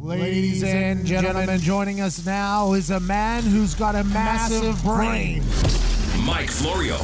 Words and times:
Ladies 0.00 0.62
and 0.62 1.04
gentlemen, 1.04 1.58
joining 1.60 2.00
us 2.00 2.24
now 2.24 2.74
is 2.74 2.90
a 2.90 3.00
man 3.00 3.42
who's 3.42 3.74
got 3.74 3.96
a 3.96 4.04
massive 4.04 4.80
brain. 4.84 5.42
Mike 6.24 6.50
Florio. 6.50 6.98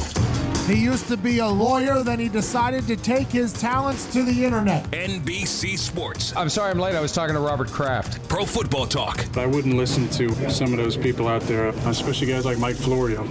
He 0.65 0.81
used 0.81 1.07
to 1.09 1.17
be 1.17 1.39
a 1.39 1.47
lawyer, 1.47 2.03
then 2.03 2.19
he 2.19 2.29
decided 2.29 2.87
to 2.87 2.95
take 2.95 3.27
his 3.27 3.51
talents 3.51 4.11
to 4.13 4.23
the 4.23 4.45
internet. 4.45 4.89
NBC 4.91 5.77
Sports. 5.77 6.33
I'm 6.37 6.47
sorry 6.47 6.71
I'm 6.71 6.79
late. 6.79 6.95
I 6.95 7.01
was 7.01 7.11
talking 7.11 7.35
to 7.35 7.41
Robert 7.41 7.67
Kraft. 7.67 8.27
Pro 8.29 8.45
Football 8.45 8.87
Talk. 8.87 9.25
I 9.37 9.45
wouldn't 9.45 9.75
listen 9.75 10.09
to 10.11 10.49
some 10.49 10.71
of 10.71 10.77
those 10.77 10.95
people 10.95 11.27
out 11.27 11.41
there, 11.43 11.67
especially 11.67 12.27
guys 12.27 12.45
like 12.45 12.57
Mike 12.59 12.77
Florio. 12.77 13.23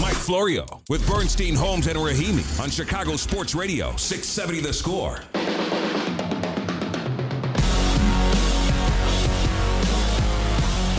Mike 0.00 0.14
Florio 0.14 0.66
with 0.90 1.08
Bernstein, 1.08 1.54
Holmes, 1.54 1.86
and 1.86 1.96
Rahimi 1.96 2.60
on 2.60 2.68
Chicago 2.68 3.16
Sports 3.16 3.54
Radio, 3.54 3.94
670 3.96 4.60
The 4.60 4.72
Score. 4.72 5.20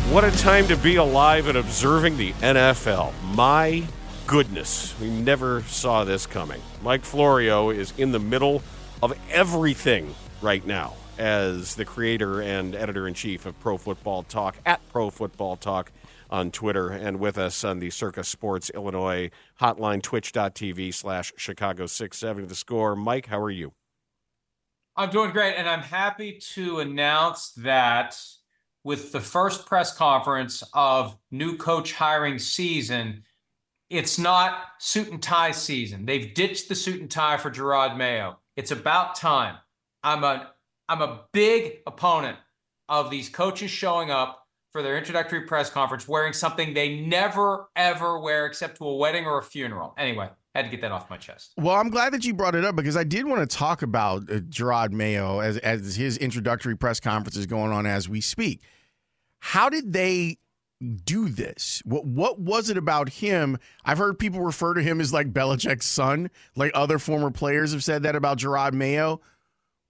What 0.09 0.23
a 0.23 0.31
time 0.31 0.67
to 0.69 0.75
be 0.75 0.95
alive 0.95 1.45
and 1.45 1.55
observing 1.55 2.17
the 2.17 2.31
NFL. 2.31 3.13
My 3.35 3.83
goodness, 4.25 4.99
we 4.99 5.07
never 5.07 5.61
saw 5.61 6.03
this 6.03 6.25
coming. 6.25 6.59
Mike 6.81 7.03
Florio 7.03 7.69
is 7.69 7.93
in 7.95 8.11
the 8.11 8.17
middle 8.17 8.63
of 9.03 9.15
everything 9.29 10.15
right 10.41 10.65
now 10.65 10.95
as 11.19 11.75
the 11.75 11.85
creator 11.85 12.41
and 12.41 12.73
editor 12.73 13.07
in 13.07 13.13
chief 13.13 13.45
of 13.45 13.59
Pro 13.59 13.77
Football 13.77 14.23
Talk 14.23 14.57
at 14.65 14.81
Pro 14.89 15.11
Football 15.11 15.57
Talk 15.57 15.91
on 16.31 16.49
Twitter 16.49 16.89
and 16.89 17.19
with 17.19 17.37
us 17.37 17.63
on 17.63 17.77
the 17.77 17.91
Circa 17.91 18.23
Sports 18.23 18.71
Illinois 18.73 19.29
hotline, 19.61 20.01
twitch.tv 20.01 20.91
slash 20.91 21.31
Chicago 21.37 21.85
670 21.85 22.47
The 22.47 22.55
Score. 22.55 22.95
Mike, 22.95 23.27
how 23.27 23.39
are 23.39 23.51
you? 23.51 23.73
I'm 24.95 25.11
doing 25.11 25.29
great, 25.29 25.53
and 25.53 25.69
I'm 25.69 25.83
happy 25.83 26.39
to 26.55 26.79
announce 26.79 27.51
that 27.51 28.19
with 28.83 29.11
the 29.11 29.19
first 29.19 29.65
press 29.65 29.95
conference 29.95 30.63
of 30.73 31.17
new 31.31 31.57
coach 31.57 31.93
hiring 31.93 32.39
season, 32.39 33.23
it's 33.89 34.19
not 34.19 34.59
suit 34.77 35.09
and 35.09 35.21
tie 35.21 35.51
season. 35.51 36.05
They've 36.05 36.33
ditched 36.33 36.69
the 36.69 36.75
suit 36.75 37.01
and 37.01 37.09
tie 37.09 37.37
for 37.37 37.49
Jerod 37.49 37.97
Mayo. 37.97 38.39
It's 38.55 38.71
about 38.71 39.15
time. 39.15 39.55
I'm 40.03 40.23
a 40.23 40.51
I'm 40.87 41.01
a 41.01 41.21
big 41.33 41.79
opponent 41.85 42.37
of 42.87 43.11
these 43.11 43.29
coaches 43.29 43.69
showing 43.69 44.09
up 44.09 44.47
for 44.71 44.81
their 44.81 44.97
introductory 44.97 45.41
press 45.41 45.69
conference 45.69 46.07
wearing 46.07 46.33
something 46.33 46.73
they 46.73 46.99
never 47.01 47.69
ever 47.75 48.19
wear 48.19 48.45
except 48.45 48.77
to 48.77 48.85
a 48.85 48.95
wedding 48.95 49.25
or 49.25 49.39
a 49.39 49.43
funeral. 49.43 49.93
Anyway, 49.97 50.29
had 50.55 50.65
to 50.65 50.71
get 50.71 50.81
that 50.81 50.91
off 50.91 51.09
my 51.09 51.17
chest. 51.17 51.53
Well, 51.57 51.75
I'm 51.75 51.89
glad 51.89 52.13
that 52.13 52.25
you 52.25 52.33
brought 52.33 52.55
it 52.55 52.65
up 52.65 52.75
because 52.75 52.97
I 52.97 53.03
did 53.03 53.25
want 53.25 53.47
to 53.47 53.57
talk 53.57 53.81
about 53.81 54.23
uh, 54.23 54.39
Jerod 54.39 54.91
Mayo 54.91 55.39
as 55.39 55.57
as 55.59 55.95
his 55.95 56.17
introductory 56.17 56.75
press 56.75 56.99
conference 56.99 57.37
is 57.37 57.45
going 57.45 57.71
on 57.71 57.85
as 57.85 58.09
we 58.09 58.21
speak. 58.21 58.61
How 59.39 59.69
did 59.69 59.93
they 59.93 60.37
do 61.03 61.29
this? 61.29 61.81
What 61.85 62.05
what 62.05 62.39
was 62.39 62.69
it 62.69 62.77
about 62.77 63.09
him? 63.09 63.57
I've 63.85 63.97
heard 63.97 64.17
people 64.17 64.41
refer 64.41 64.73
to 64.73 64.81
him 64.81 64.99
as 65.01 65.13
like 65.13 65.33
Belichick's 65.33 65.85
son, 65.85 66.29
like 66.55 66.71
other 66.73 66.99
former 66.99 67.31
players 67.31 67.73
have 67.73 67.83
said 67.83 68.03
that 68.03 68.15
about 68.15 68.39
Jerod 68.39 68.73
Mayo. 68.73 69.21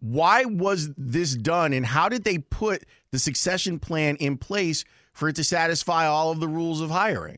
Why 0.02 0.46
was 0.46 0.92
this 0.98 1.36
done, 1.36 1.74
and 1.74 1.86
how 1.86 2.08
did 2.10 2.24
they 2.24 2.38
put 2.38 2.84
the 3.12 3.20
succession 3.20 3.80
plan 3.80 4.16
in 4.16 4.38
place 4.38 4.86
for 5.14 5.28
it 5.30 5.36
to 5.36 5.44
satisfy 5.44 6.08
all 6.08 6.32
of 6.32 6.40
the 6.40 6.48
rules 6.48 6.80
of 6.80 6.90
hiring? 6.90 7.38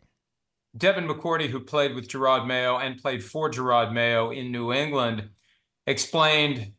Devin 0.76 1.08
McCourty, 1.08 1.50
who 1.50 1.60
played 1.60 1.96
with 1.96 2.08
Jerod 2.08 2.48
Mayo 2.48 2.78
and 2.78 3.02
played 3.02 3.24
for 3.24 3.52
Jerod 3.52 3.94
Mayo 3.94 4.32
in 4.32 4.52
New 4.52 4.72
England, 4.72 5.30
explained 5.86 6.74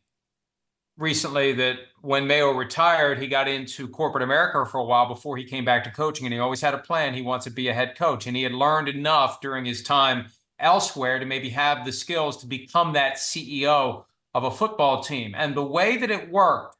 recently 0.97 1.53
that 1.53 1.77
when 2.01 2.27
Mayo 2.27 2.51
retired, 2.51 3.19
he 3.19 3.27
got 3.27 3.47
into 3.47 3.87
corporate 3.87 4.23
America 4.23 4.69
for 4.69 4.79
a 4.79 4.83
while 4.83 5.07
before 5.07 5.37
he 5.37 5.43
came 5.43 5.65
back 5.65 5.83
to 5.83 5.91
coaching, 5.91 6.25
and 6.25 6.33
he 6.33 6.39
always 6.39 6.61
had 6.61 6.73
a 6.73 6.79
plan. 6.79 7.13
He 7.13 7.21
wants 7.21 7.45
to 7.45 7.51
be 7.51 7.67
a 7.67 7.73
head 7.73 7.95
coach, 7.97 8.27
and 8.27 8.35
he 8.35 8.43
had 8.43 8.53
learned 8.53 8.89
enough 8.89 9.41
during 9.41 9.65
his 9.65 9.83
time 9.83 10.27
elsewhere 10.59 11.19
to 11.19 11.25
maybe 11.25 11.49
have 11.49 11.85
the 11.85 11.91
skills 11.91 12.37
to 12.37 12.47
become 12.47 12.93
that 12.93 13.15
CEO 13.15 14.05
of 14.33 14.43
a 14.43 14.51
football 14.51 15.03
team. 15.03 15.33
And 15.37 15.55
the 15.55 15.63
way 15.63 15.97
that 15.97 16.11
it 16.11 16.29
worked, 16.29 16.77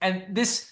and 0.00 0.24
this, 0.34 0.71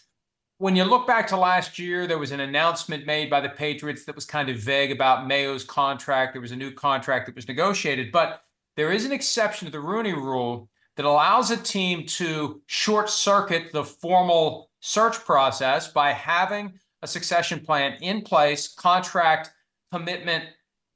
when 0.61 0.77
you 0.77 0.85
look 0.85 1.07
back 1.07 1.27
to 1.27 1.39
last 1.39 1.79
year, 1.79 2.07
there 2.07 2.19
was 2.19 2.33
an 2.33 2.41
announcement 2.41 3.07
made 3.07 3.31
by 3.31 3.41
the 3.41 3.49
Patriots 3.49 4.05
that 4.05 4.15
was 4.15 4.27
kind 4.27 4.51
of 4.51 4.59
vague 4.59 4.93
about 4.93 5.27
Mayo's 5.27 5.65
contract. 5.65 6.35
There 6.35 6.43
was 6.43 6.53
a 6.53 6.57
new 6.57 6.71
contract 6.71 7.25
that 7.27 7.35
was 7.35 7.49
negotiated, 7.49 8.13
but 8.13 8.43
there 8.77 8.93
is 8.93 9.07
an 9.07 9.11
exception 9.11 9.65
to 9.65 9.73
the 9.73 9.81
Rooney 9.81 10.13
rule 10.13 10.69
that 10.97 11.07
allows 11.07 11.51
a 11.51 11.57
team 11.57 12.05
to 12.09 12.61
short 12.67 13.09
circuit 13.09 13.73
the 13.73 13.85
formal 13.85 14.69
search 14.81 15.15
process 15.21 15.91
by 15.91 16.13
having 16.13 16.75
a 17.01 17.07
succession 17.07 17.61
plan 17.61 17.95
in 18.03 18.21
place, 18.21 18.69
contract 18.69 19.51
commitment 19.91 20.45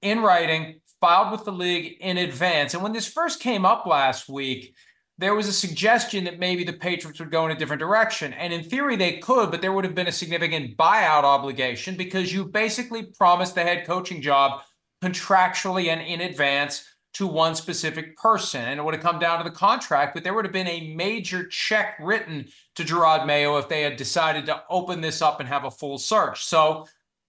in 0.03 0.21
writing, 0.21 0.79
filed 1.01 1.33
with 1.33 1.47
the 1.47 1.53
league 1.53 1.97
in 2.01 2.19
advance. 2.19 2.75
And 2.75 2.83
when 2.83 2.93
this 2.93 3.11
first 3.11 3.41
came 3.41 3.65
up 3.65 3.87
last 3.87 4.29
week, 4.29 4.75
there 5.19 5.35
was 5.35 5.47
a 5.47 5.53
suggestion 5.53 6.25
that 6.25 6.41
maybe 6.41 6.65
the 6.65 6.73
Patriots 6.73 7.21
would 7.21 7.31
go 7.31 7.45
in 7.45 7.53
a 7.53 7.57
different 7.57 7.81
direction. 7.81 8.33
And 8.33 8.53
in 8.53 8.65
theory, 8.65 8.97
they 8.97 9.19
could, 9.19 9.51
but 9.51 9.63
there 9.63 9.73
would 9.73 9.85
have 9.85 9.95
been 9.95 10.09
a 10.09 10.13
significant 10.13 10.77
buyout 10.77 11.23
obligation 11.23 11.97
because 11.97 12.33
you 12.33 12.45
basically 12.47 13.05
promised 13.05 13.55
the 13.55 13.63
head 13.63 13.87
coaching 13.87 14.21
job 14.21 14.63
contractually 15.03 15.87
and 15.87 16.01
in 16.01 16.21
advance 16.21 16.85
to 17.15 17.29
one 17.29 17.55
specific 17.55 18.17
person. 18.17 18.63
And 18.63 18.81
it 18.81 18.83
would 18.83 18.95
have 18.95 19.03
come 19.03 19.21
down 19.21 19.39
to 19.39 19.49
the 19.49 19.55
contract, 19.55 20.15
but 20.15 20.25
there 20.25 20.35
would 20.35 20.45
have 20.45 20.53
been 20.53 20.67
a 20.67 20.93
major 20.95 21.47
check 21.47 21.97
written 22.01 22.47
to 22.75 22.83
Jerod 22.83 23.25
Mayo 23.25 23.57
if 23.59 23.69
they 23.69 23.83
had 23.83 23.97
decided 23.97 24.47
to 24.47 24.65
open 24.69 25.01
this 25.01 25.23
up 25.23 25.39
and 25.39 25.49
have 25.49 25.65
a 25.65 25.71
full 25.71 25.99
search. 25.99 26.45
So 26.45 26.87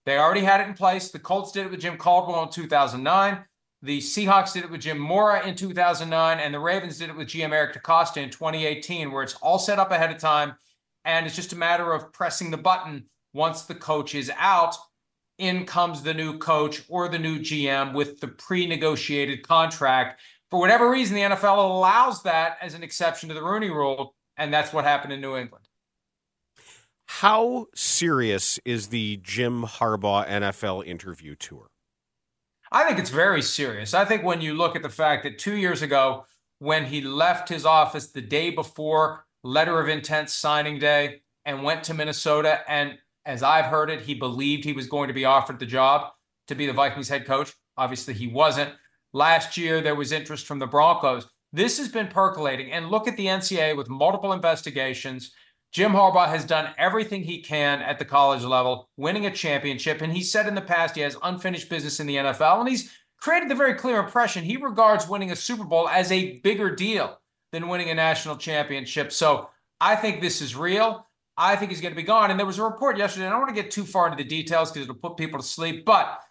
they 0.08 0.18
already 0.18 0.42
had 0.42 0.62
it 0.62 0.68
in 0.68 0.74
place. 0.74 1.10
The 1.10 1.20
Colts 1.20 1.52
did 1.52 1.68
it 1.68 1.72
with 1.72 1.82
Jim 1.82 1.98
Caldwell 1.98 2.44
in 2.44 2.50
2009. 2.50 3.46
The 3.82 4.00
Seahawks 4.00 4.54
did 4.54 4.64
it 4.64 4.72
with 4.72 4.82
Jim 4.82 4.98
Mora 4.98 5.46
in 5.46 5.56
2009, 5.56 6.40
and 6.40 6.54
the 6.54 6.60
Ravens 6.60 6.98
did 6.98 7.10
it 7.10 7.16
with 7.16 7.28
GM 7.28 7.52
Eric 7.52 7.76
DeCosta 7.76 8.18
in 8.18 8.30
2018, 8.30 9.12
where 9.12 9.24
it's 9.24 9.36
all 9.36 9.60
set 9.60 9.80
up 9.80 9.92
ahead 9.92 10.12
of 10.12 10.18
time. 10.18 10.56
And 11.04 11.26
it's 11.26 11.36
just 11.36 11.54
a 11.54 11.58
matter 11.58 11.94
of 11.94 12.12
pressing 12.12 12.50
the 12.50 12.58
button 12.58 13.06
once 13.34 13.64
the 13.64 13.76
coach 13.76 14.16
is 14.16 14.32
out 14.38 14.76
in 15.38 15.66
comes 15.66 16.02
the 16.02 16.14
new 16.14 16.38
coach 16.38 16.84
or 16.88 17.10
the 17.10 17.20
new 17.20 17.40
GM 17.40 17.94
with 17.94 18.20
the 18.20 18.28
pre 18.28 18.66
negotiated 18.66 19.48
contract. 19.48 20.22
For 20.50 20.60
whatever 20.60 20.90
reason, 20.90 21.16
the 21.16 21.22
NFL 21.22 21.58
allows 21.58 22.24
that 22.24 22.58
as 22.62 22.74
an 22.74 22.84
exception 22.84 23.30
to 23.30 23.36
the 23.36 23.44
Rooney 23.44 23.70
rule. 23.70 24.16
And 24.38 24.54
that's 24.54 24.74
what 24.74 24.84
happened 24.84 25.14
in 25.14 25.22
New 25.22 25.36
England. 25.36 25.66
How 27.08 27.68
serious 27.76 28.60
is 28.66 28.88
the 28.88 29.18
Jim 29.24 29.64
Harbaugh 29.64 30.28
NFL 30.28 30.86
interview 30.86 31.36
tour? 31.36 31.68
I 32.72 32.84
think 32.84 33.00
it's 33.00 33.10
very 33.10 33.42
serious. 33.42 33.94
I 33.94 34.06
think 34.06 34.24
when 34.24 34.42
you 34.42 34.54
look 34.54 34.76
at 34.76 34.82
the 34.82 34.90
fact 34.90 35.24
that 35.24 35.38
two 35.38 35.56
years 35.56 35.82
ago, 35.82 36.26
when 36.60 36.86
he 36.86 37.02
left 37.02 37.50
his 37.50 37.66
office 37.66 38.08
the 38.08 38.22
day 38.22 38.50
before 38.50 39.26
letter 39.44 39.80
of 39.80 39.88
intent 39.88 40.30
signing 40.30 40.80
day 40.80 41.22
and 41.46 41.64
went 41.64 41.84
to 41.84 41.94
Minnesota, 41.94 42.62
and 42.68 42.98
as 43.26 43.44
I've 43.44 43.66
heard 43.66 43.90
it, 43.90 44.02
he 44.02 44.16
believed 44.16 44.64
he 44.64 44.74
was 44.74 44.88
going 44.88 45.08
to 45.08 45.14
be 45.14 45.26
offered 45.26 45.60
the 45.60 45.66
job 45.66 46.12
to 46.48 46.56
be 46.56 46.66
the 46.66 46.74
Vikings 46.74 47.10
head 47.10 47.26
coach. 47.26 47.54
Obviously, 47.78 48.14
he 48.14 48.28
wasn't. 48.28 48.74
Last 49.14 49.58
year, 49.58 49.82
there 49.82 49.96
was 49.96 50.12
interest 50.12 50.46
from 50.46 50.60
the 50.60 50.68
Broncos. 50.68 51.28
This 51.54 51.78
has 51.78 51.88
been 51.88 52.08
percolating. 52.08 52.72
And 52.72 52.90
look 52.90 53.08
at 53.08 53.16
the 53.18 53.28
NCAA 53.28 53.78
with 53.78 53.90
multiple 53.90 54.34
investigations. 54.34 55.32
Jim 55.76 55.92
Harbaugh 55.92 56.30
has 56.30 56.46
done 56.46 56.74
everything 56.78 57.22
he 57.22 57.42
can 57.42 57.82
at 57.82 58.00
the 58.00 58.06
college 58.06 58.44
level, 58.44 58.88
winning 58.96 59.26
a 59.26 59.30
championship. 59.30 60.02
And 60.02 60.14
he 60.14 60.24
said 60.24 60.48
in 60.48 60.56
the 60.56 60.62
past 60.62 60.96
he 60.96 61.02
has 61.02 61.18
unfinished 61.22 61.68
business 61.68 62.00
in 62.00 62.08
the 62.08 62.16
NFL. 62.16 62.62
And 62.62 62.70
he's 62.70 62.90
created 63.20 63.50
the 63.50 63.56
very 63.56 63.74
clear 63.74 64.00
impression 64.00 64.46
he 64.46 64.56
regards 64.56 65.10
winning 65.10 65.32
a 65.32 65.36
Super 65.36 65.66
Bowl 65.66 65.90
as 65.90 66.14
a 66.14 66.40
bigger 66.40 66.74
deal 66.74 67.20
than 67.52 67.68
winning 67.68 67.90
a 67.90 67.94
national 67.94 68.38
championship. 68.38 69.12
So 69.12 69.50
I 69.82 69.98
think 69.98 70.22
this 70.22 70.42
is 70.42 70.56
real. 70.56 71.08
I 71.36 71.58
think 71.58 71.72
he's 71.72 71.82
going 71.82 71.94
to 71.94 72.02
be 72.02 72.08
gone. 72.08 72.32
And 72.32 72.40
there 72.40 72.48
was 72.48 72.58
a 72.58 72.64
report 72.64 72.98
yesterday. 72.98 73.28
I 73.28 73.32
don't 73.32 73.42
want 73.42 73.54
to 73.54 73.62
get 73.62 73.70
too 73.70 73.84
far 73.84 74.08
into 74.08 74.24
the 74.24 74.30
details 74.30 74.72
because 74.72 74.88
it'll 74.88 74.96
put 74.96 75.18
people 75.18 75.42
to 75.42 75.46
sleep. 75.46 75.84
But 75.84 76.22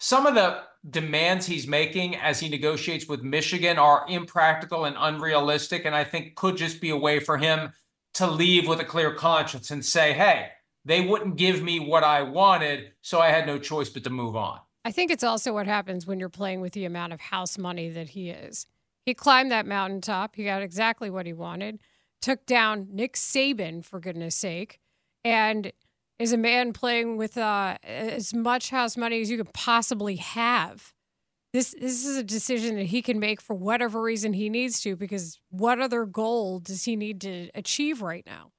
some 0.00 0.26
of 0.26 0.34
the 0.34 0.62
demands 0.90 1.46
he's 1.46 1.68
making 1.68 2.16
as 2.16 2.40
he 2.40 2.48
negotiates 2.48 3.06
with 3.06 3.22
Michigan 3.22 3.78
are 3.78 4.04
impractical 4.08 4.86
and 4.86 4.96
unrealistic. 4.98 5.84
And 5.84 5.94
I 5.94 6.02
think 6.02 6.34
could 6.34 6.56
just 6.56 6.80
be 6.80 6.90
a 6.90 6.96
way 6.96 7.20
for 7.20 7.38
him 7.38 7.72
to 8.20 8.30
leave 8.30 8.66
with 8.66 8.80
a 8.80 8.84
clear 8.84 9.12
conscience 9.12 9.70
and 9.70 9.84
say, 9.84 10.12
hey, 10.12 10.48
they 10.84 11.02
wouldn't 11.02 11.36
give 11.36 11.62
me 11.62 11.80
what 11.80 12.04
I 12.04 12.22
wanted. 12.22 12.92
So 13.02 13.20
I 13.20 13.28
had 13.28 13.46
no 13.46 13.58
choice 13.58 13.90
but 13.90 14.04
to 14.04 14.10
move 14.10 14.36
on. 14.36 14.60
I 14.84 14.92
think 14.92 15.10
it's 15.10 15.24
also 15.24 15.52
what 15.52 15.66
happens 15.66 16.06
when 16.06 16.18
you're 16.18 16.30
playing 16.30 16.62
with 16.62 16.72
the 16.72 16.86
amount 16.86 17.12
of 17.12 17.20
house 17.20 17.58
money 17.58 17.90
that 17.90 18.10
he 18.10 18.30
is. 18.30 18.66
He 19.04 19.12
climbed 19.12 19.50
that 19.50 19.66
mountaintop. 19.66 20.36
He 20.36 20.44
got 20.44 20.62
exactly 20.62 21.10
what 21.10 21.26
he 21.26 21.32
wanted 21.32 21.80
took 22.20 22.46
down 22.46 22.88
Nick 22.92 23.14
Saban, 23.14 23.84
for 23.84 24.00
goodness 24.00 24.34
sake, 24.34 24.80
and 25.24 25.72
is 26.18 26.32
a 26.32 26.36
man 26.36 26.72
playing 26.72 27.16
with 27.16 27.38
uh, 27.38 27.78
as 27.82 28.34
much 28.34 28.70
house 28.70 28.96
money 28.96 29.20
as 29.20 29.30
you 29.30 29.38
could 29.38 29.52
possibly 29.52 30.16
have. 30.16 30.92
This 31.52 31.74
this 31.80 32.06
is 32.06 32.16
a 32.16 32.22
decision 32.22 32.76
that 32.76 32.86
he 32.86 33.02
can 33.02 33.18
make 33.18 33.40
for 33.40 33.54
whatever 33.54 34.00
reason 34.00 34.32
he 34.32 34.48
needs 34.48 34.80
to, 34.82 34.94
because 34.94 35.40
what 35.50 35.80
other 35.80 36.06
goal 36.06 36.60
does 36.60 36.84
he 36.84 36.94
need 36.94 37.20
to 37.22 37.50
achieve 37.54 38.02
right 38.02 38.24
now? 38.24 38.52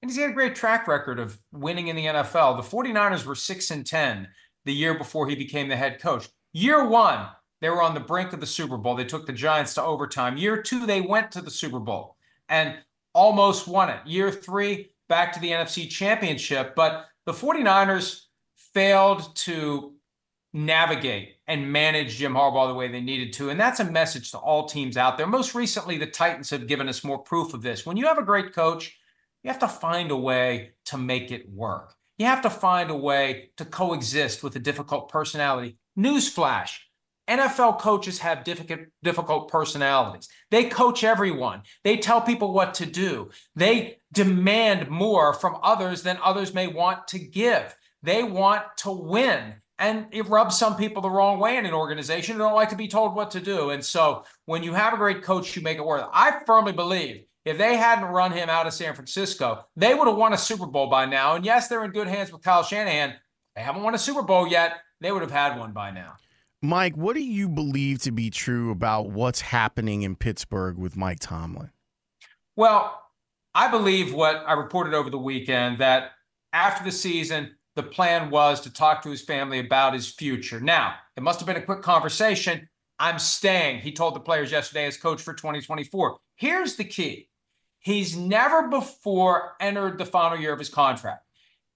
And 0.00 0.10
he's 0.10 0.18
got 0.18 0.30
a 0.30 0.34
great 0.34 0.54
track 0.54 0.86
record 0.86 1.18
of 1.18 1.38
winning 1.52 1.88
in 1.88 1.96
the 1.96 2.06
NFL. 2.06 2.56
The 2.56 2.76
49ers 2.76 3.24
were 3.24 3.34
6 3.34 3.70
and 3.70 3.86
10 3.86 4.28
the 4.64 4.72
year 4.72 4.96
before 4.96 5.28
he 5.28 5.34
became 5.34 5.68
the 5.68 5.76
head 5.76 6.00
coach. 6.00 6.28
Year 6.52 6.86
one, 6.86 7.26
they 7.60 7.70
were 7.70 7.82
on 7.82 7.94
the 7.94 8.00
brink 8.00 8.32
of 8.32 8.40
the 8.40 8.46
Super 8.46 8.76
Bowl. 8.76 8.94
They 8.94 9.04
took 9.04 9.26
the 9.26 9.32
Giants 9.32 9.74
to 9.74 9.82
overtime. 9.82 10.36
Year 10.36 10.60
two, 10.60 10.86
they 10.86 11.00
went 11.00 11.32
to 11.32 11.40
the 11.40 11.50
Super 11.50 11.78
Bowl 11.78 12.16
and 12.48 12.76
almost 13.14 13.66
won 13.66 13.88
it. 13.88 14.06
Year 14.06 14.30
three, 14.30 14.90
back 15.08 15.32
to 15.32 15.40
the 15.40 15.50
NFC 15.50 15.88
Championship. 15.88 16.74
But 16.74 17.06
the 17.24 17.32
49ers 17.32 18.24
failed 18.56 19.34
to 19.36 19.94
navigate 20.54 21.34
and 21.46 21.70
manage 21.70 22.16
Jim 22.16 22.32
Harbaugh 22.32 22.68
the 22.68 22.74
way 22.74 22.88
they 22.88 23.00
needed 23.00 23.32
to. 23.34 23.50
And 23.50 23.60
that's 23.60 23.80
a 23.80 23.84
message 23.84 24.30
to 24.30 24.38
all 24.38 24.66
teams 24.66 24.96
out 24.96 25.18
there. 25.18 25.26
Most 25.26 25.54
recently, 25.54 25.98
the 25.98 26.06
Titans 26.06 26.48
have 26.50 26.66
given 26.66 26.88
us 26.88 27.04
more 27.04 27.18
proof 27.18 27.52
of 27.52 27.60
this. 27.60 27.84
When 27.84 27.96
you 27.96 28.06
have 28.06 28.18
a 28.18 28.24
great 28.24 28.54
coach, 28.54 28.96
you 29.42 29.50
have 29.50 29.58
to 29.58 29.68
find 29.68 30.10
a 30.10 30.16
way 30.16 30.70
to 30.86 30.96
make 30.96 31.30
it 31.30 31.50
work. 31.50 31.94
You 32.16 32.26
have 32.26 32.42
to 32.42 32.50
find 32.50 32.90
a 32.90 32.96
way 32.96 33.50
to 33.56 33.64
coexist 33.64 34.42
with 34.42 34.54
a 34.56 34.60
difficult 34.60 35.10
personality. 35.10 35.76
Newsflash 35.98 36.78
NFL 37.28 37.80
coaches 37.80 38.18
have 38.18 38.44
difficult, 38.44 38.80
difficult 39.02 39.50
personalities. 39.50 40.28
They 40.50 40.64
coach 40.64 41.02
everyone. 41.02 41.62
They 41.82 41.96
tell 41.96 42.20
people 42.20 42.52
what 42.52 42.74
to 42.74 42.86
do. 42.86 43.30
They 43.56 43.98
demand 44.12 44.88
more 44.88 45.32
from 45.32 45.58
others 45.62 46.02
than 46.02 46.18
others 46.22 46.54
may 46.54 46.66
want 46.66 47.08
to 47.08 47.18
give. 47.18 47.74
They 48.02 48.22
want 48.22 48.62
to 48.78 48.90
win. 48.90 49.54
And 49.78 50.06
it 50.12 50.28
rubs 50.28 50.56
some 50.56 50.76
people 50.76 51.02
the 51.02 51.10
wrong 51.10 51.40
way 51.40 51.56
in 51.56 51.66
an 51.66 51.74
organization 51.74 52.34
who 52.34 52.38
don't 52.38 52.54
like 52.54 52.68
to 52.68 52.76
be 52.76 52.86
told 52.86 53.14
what 53.14 53.32
to 53.32 53.40
do. 53.40 53.70
And 53.70 53.84
so 53.84 54.24
when 54.46 54.62
you 54.62 54.72
have 54.72 54.94
a 54.94 54.96
great 54.96 55.22
coach, 55.22 55.56
you 55.56 55.62
make 55.62 55.78
it 55.78 55.84
work. 55.84 56.08
I 56.12 56.40
firmly 56.46 56.72
believe 56.72 57.24
if 57.44 57.58
they 57.58 57.76
hadn't 57.76 58.04
run 58.04 58.32
him 58.32 58.48
out 58.48 58.66
of 58.66 58.72
San 58.72 58.94
Francisco, 58.94 59.66
they 59.76 59.94
would 59.94 60.06
have 60.06 60.16
won 60.16 60.32
a 60.32 60.38
Super 60.38 60.66
Bowl 60.66 60.88
by 60.88 61.06
now. 61.06 61.34
And 61.34 61.44
yes, 61.44 61.68
they're 61.68 61.84
in 61.84 61.90
good 61.90 62.06
hands 62.06 62.32
with 62.32 62.42
Kyle 62.42 62.62
Shanahan. 62.62 63.14
They 63.56 63.62
haven't 63.62 63.82
won 63.82 63.94
a 63.94 63.98
Super 63.98 64.22
Bowl 64.22 64.46
yet. 64.46 64.74
They 65.00 65.10
would 65.12 65.22
have 65.22 65.30
had 65.30 65.58
one 65.58 65.72
by 65.72 65.90
now. 65.90 66.14
Mike, 66.62 66.96
what 66.96 67.14
do 67.14 67.22
you 67.22 67.48
believe 67.48 68.00
to 68.02 68.10
be 68.10 68.30
true 68.30 68.70
about 68.70 69.10
what's 69.10 69.42
happening 69.42 70.02
in 70.02 70.16
Pittsburgh 70.16 70.78
with 70.78 70.96
Mike 70.96 71.18
Tomlin? 71.20 71.70
Well, 72.56 73.02
I 73.54 73.68
believe 73.70 74.14
what 74.14 74.42
I 74.46 74.54
reported 74.54 74.94
over 74.94 75.10
the 75.10 75.18
weekend 75.18 75.78
that 75.78 76.12
after 76.54 76.82
the 76.82 76.90
season, 76.90 77.56
the 77.74 77.82
plan 77.82 78.30
was 78.30 78.60
to 78.62 78.72
talk 78.72 79.02
to 79.02 79.10
his 79.10 79.22
family 79.22 79.58
about 79.58 79.94
his 79.94 80.08
future. 80.08 80.60
Now, 80.60 80.94
it 81.16 81.22
must 81.22 81.40
have 81.40 81.46
been 81.46 81.56
a 81.56 81.62
quick 81.62 81.82
conversation. 81.82 82.68
I'm 82.98 83.18
staying, 83.18 83.80
he 83.80 83.92
told 83.92 84.14
the 84.14 84.20
players 84.20 84.52
yesterday 84.52 84.86
as 84.86 84.96
coach 84.96 85.20
for 85.20 85.34
2024. 85.34 86.18
Here's 86.36 86.76
the 86.76 86.84
key 86.84 87.28
he's 87.80 88.16
never 88.16 88.68
before 88.68 89.54
entered 89.60 89.98
the 89.98 90.06
final 90.06 90.38
year 90.38 90.52
of 90.52 90.58
his 90.58 90.68
contract. 90.68 91.24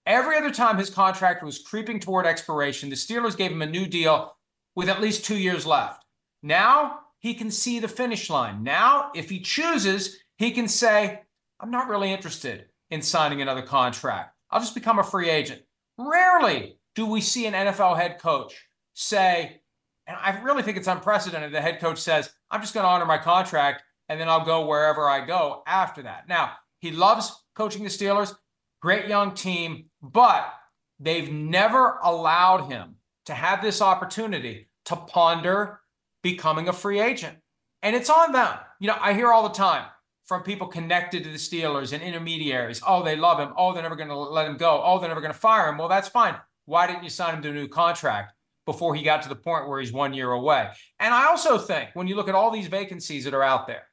Every 0.06 0.38
other 0.38 0.50
time 0.50 0.78
his 0.78 0.88
contract 0.88 1.42
was 1.42 1.58
creeping 1.58 2.00
toward 2.00 2.24
expiration, 2.24 2.88
the 2.88 2.96
Steelers 2.96 3.36
gave 3.36 3.50
him 3.50 3.60
a 3.60 3.66
new 3.66 3.86
deal 3.86 4.34
with 4.74 4.88
at 4.88 5.02
least 5.02 5.24
two 5.24 5.36
years 5.36 5.66
left. 5.66 6.04
Now 6.42 7.00
he 7.18 7.34
can 7.34 7.50
see 7.50 7.78
the 7.78 7.88
finish 7.88 8.30
line. 8.30 8.62
Now, 8.62 9.10
if 9.14 9.28
he 9.28 9.40
chooses, 9.40 10.16
he 10.36 10.52
can 10.52 10.68
say, 10.68 11.20
I'm 11.60 11.70
not 11.70 11.88
really 11.88 12.12
interested 12.12 12.66
in 12.90 13.02
signing 13.02 13.42
another 13.42 13.62
contract. 13.62 14.34
I'll 14.50 14.60
just 14.60 14.74
become 14.74 14.98
a 14.98 15.04
free 15.04 15.28
agent. 15.28 15.62
Rarely 15.98 16.78
do 16.94 17.06
we 17.06 17.20
see 17.20 17.46
an 17.46 17.54
NFL 17.54 17.98
head 17.98 18.18
coach 18.18 18.66
say, 18.94 19.60
and 20.06 20.16
I 20.16 20.40
really 20.40 20.62
think 20.62 20.76
it's 20.76 20.86
unprecedented. 20.86 21.52
The 21.52 21.60
head 21.60 21.80
coach 21.80 21.98
says, 21.98 22.30
I'm 22.50 22.60
just 22.60 22.72
going 22.72 22.84
to 22.84 22.88
honor 22.88 23.04
my 23.04 23.18
contract 23.18 23.82
and 24.08 24.18
then 24.18 24.28
I'll 24.28 24.44
go 24.44 24.66
wherever 24.66 25.08
I 25.08 25.26
go 25.26 25.62
after 25.66 26.02
that. 26.02 26.28
Now, 26.28 26.52
he 26.78 26.92
loves 26.92 27.44
coaching 27.54 27.82
the 27.82 27.90
Steelers, 27.90 28.34
great 28.80 29.08
young 29.08 29.34
team, 29.34 29.86
but 30.00 30.52
they've 30.98 31.30
never 31.30 31.98
allowed 32.02 32.70
him 32.70 32.96
to 33.26 33.34
have 33.34 33.60
this 33.60 33.82
opportunity 33.82 34.68
to 34.86 34.96
ponder 34.96 35.80
becoming 36.22 36.68
a 36.68 36.72
free 36.72 37.00
agent. 37.00 37.36
And 37.82 37.94
it's 37.94 38.10
on 38.10 38.32
them. 38.32 38.56
You 38.80 38.88
know, 38.88 38.96
I 39.00 39.12
hear 39.12 39.32
all 39.32 39.42
the 39.42 39.54
time 39.54 39.84
from 40.28 40.42
people 40.42 40.66
connected 40.66 41.24
to 41.24 41.30
the 41.30 41.38
Steelers 41.38 41.94
and 41.94 42.02
intermediaries. 42.02 42.82
Oh, 42.86 43.02
they 43.02 43.16
love 43.16 43.40
him. 43.40 43.54
Oh, 43.56 43.72
they're 43.72 43.82
never 43.82 43.96
going 43.96 44.10
to 44.10 44.16
let 44.16 44.46
him 44.46 44.58
go. 44.58 44.82
Oh, 44.84 44.98
they're 44.98 45.08
never 45.08 45.22
going 45.22 45.32
to 45.32 45.38
fire 45.38 45.70
him. 45.70 45.78
Well, 45.78 45.88
that's 45.88 46.08
fine. 46.08 46.36
Why 46.66 46.86
didn't 46.86 47.02
you 47.02 47.08
sign 47.08 47.34
him 47.34 47.42
to 47.42 47.48
a 47.48 47.54
new 47.54 47.66
contract 47.66 48.34
before 48.66 48.94
he 48.94 49.02
got 49.02 49.22
to 49.22 49.30
the 49.30 49.34
point 49.34 49.66
where 49.66 49.80
he's 49.80 49.90
one 49.90 50.12
year 50.12 50.30
away? 50.30 50.68
And 51.00 51.14
I 51.14 51.28
also 51.28 51.56
think 51.56 51.88
when 51.94 52.06
you 52.06 52.14
look 52.14 52.28
at 52.28 52.34
all 52.34 52.50
these 52.50 52.66
vacancies 52.66 53.24
that 53.24 53.32
are 53.32 53.42
out 53.42 53.66
there, 53.66 53.84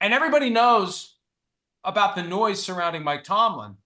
and 0.00 0.12
everybody 0.12 0.50
knows 0.50 1.14
about 1.84 2.16
the 2.16 2.24
noise 2.24 2.60
surrounding 2.60 3.04
Mike 3.04 3.22
Tomlin, 3.22 3.76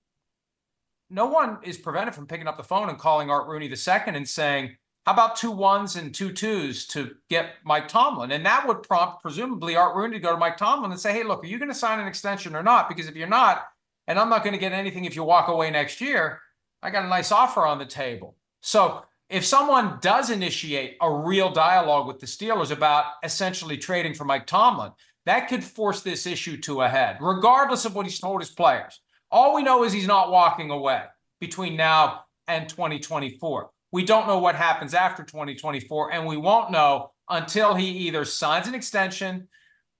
no 1.11 1.27
one 1.27 1.59
is 1.63 1.77
prevented 1.77 2.15
from 2.15 2.27
picking 2.27 2.49
up 2.49 2.57
the 2.57 2.65
phone 2.65 2.89
and 2.89 2.99
calling 2.99 3.29
Art 3.29 3.49
Rooney 3.49 3.67
II 3.67 4.03
and 4.07 4.27
saying, 4.27 4.77
how 5.11 5.14
about 5.14 5.35
two 5.35 5.50
ones 5.50 5.97
and 5.97 6.14
two 6.14 6.33
twos 6.33 6.87
to 6.87 7.17
get 7.29 7.55
Mike 7.64 7.88
Tomlin? 7.88 8.31
And 8.31 8.47
that 8.47 8.69
would 8.69 8.85
prompt, 8.85 9.23
presumably, 9.23 9.75
Art 9.75 9.97
Rooney 9.97 10.12
to 10.12 10.21
go 10.21 10.31
to 10.31 10.37
Mike 10.37 10.57
Tomlin 10.57 10.93
and 10.93 11.00
say, 11.00 11.12
hey, 11.12 11.25
look, 11.25 11.43
are 11.43 11.49
you 11.49 11.59
going 11.59 11.69
to 11.69 11.75
sign 11.75 11.99
an 11.99 12.07
extension 12.07 12.55
or 12.55 12.62
not? 12.62 12.88
Because 12.88 13.09
if 13.09 13.17
you're 13.17 13.26
not, 13.26 13.64
and 14.07 14.21
I'm 14.21 14.29
not 14.29 14.45
going 14.45 14.52
to 14.52 14.61
get 14.61 14.71
anything 14.71 15.07
if 15.07 15.17
you 15.17 15.25
walk 15.25 15.49
away 15.49 15.69
next 15.69 16.00
year, 16.00 16.38
I 16.81 16.90
got 16.90 17.05
a 17.05 17.09
nice 17.09 17.33
offer 17.33 17.67
on 17.67 17.81
the 17.81 17.87
table. 17.87 18.37
So 18.61 19.02
if 19.29 19.45
someone 19.45 19.99
does 20.00 20.31
initiate 20.31 20.97
a 21.00 21.12
real 21.12 21.50
dialogue 21.50 22.07
with 22.07 22.21
the 22.21 22.26
Steelers 22.26 22.71
about 22.71 23.07
essentially 23.25 23.79
trading 23.79 24.14
for 24.14 24.25
Mike 24.25 24.47
Tomlin, 24.47 24.93
that 25.26 25.49
could 25.49 25.64
force 25.64 26.02
this 26.02 26.25
issue 26.25 26.57
to 26.59 26.83
a 26.83 26.88
head, 26.88 27.17
regardless 27.21 27.85
of 27.85 27.97
what 27.97 28.07
he's 28.07 28.21
told 28.21 28.43
his 28.43 28.50
players. 28.50 29.00
All 29.33 29.57
we 29.57 29.64
know 29.64 29.83
is 29.83 29.93
he's 29.93 30.07
not 30.07 30.31
walking 30.31 30.71
away 30.71 31.02
between 31.40 31.75
now 31.75 32.26
and 32.47 32.69
2024. 32.69 33.71
We 33.93 34.05
don't 34.05 34.27
know 34.27 34.39
what 34.39 34.55
happens 34.55 34.95
after 34.95 35.25
2024, 35.25 36.13
and 36.13 36.27
we 36.27 36.37
won't 36.37 36.71
know 36.71 37.11
until 37.29 37.75
he 37.75 37.87
either 37.87 38.25
signs 38.25 38.69
an 38.69 38.75
extension 38.75 39.49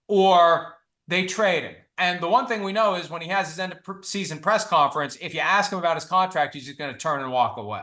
or 0.09 0.75
they 1.09 1.27
trade 1.27 1.65
him. 1.65 1.75
And 1.99 2.21
the 2.21 2.29
one 2.29 2.47
thing 2.47 2.63
we 2.63 2.73
know 2.73 2.95
is 2.95 3.11
when 3.11 3.21
he 3.21 3.29
has 3.29 3.49
his 3.49 3.59
end 3.59 3.75
of 3.75 4.05
season 4.05 4.39
press 4.39 4.67
conference, 4.67 5.19
if 5.21 5.35
you 5.35 5.41
ask 5.41 5.73
him 5.73 5.79
about 5.79 5.97
his 5.97 6.05
contract, 6.05 6.55
he's 6.55 6.67
just 6.67 6.79
going 6.79 6.93
to 6.93 6.99
turn 6.99 7.21
and 7.21 7.31
walk 7.31 7.57
away. 7.59 7.83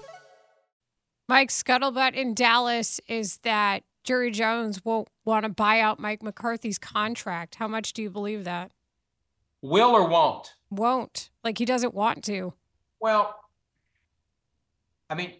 Mike 1.31 1.49
Scuttlebutt 1.49 2.13
in 2.13 2.33
Dallas 2.33 2.99
is 3.07 3.37
that 3.43 3.83
Jerry 4.03 4.31
Jones 4.31 4.83
won't 4.83 5.07
want 5.23 5.43
to 5.43 5.49
buy 5.49 5.79
out 5.79 5.97
Mike 5.97 6.21
McCarthy's 6.21 6.77
contract. 6.77 7.55
How 7.55 7.69
much 7.69 7.93
do 7.93 8.01
you 8.01 8.09
believe 8.09 8.43
that? 8.43 8.73
Will 9.61 9.91
or 9.91 10.09
won't? 10.09 10.55
Won't. 10.69 11.29
Like 11.41 11.57
he 11.57 11.63
doesn't 11.63 11.93
want 11.93 12.25
to. 12.25 12.51
Well, 12.99 13.33
I 15.09 15.15
mean, 15.15 15.31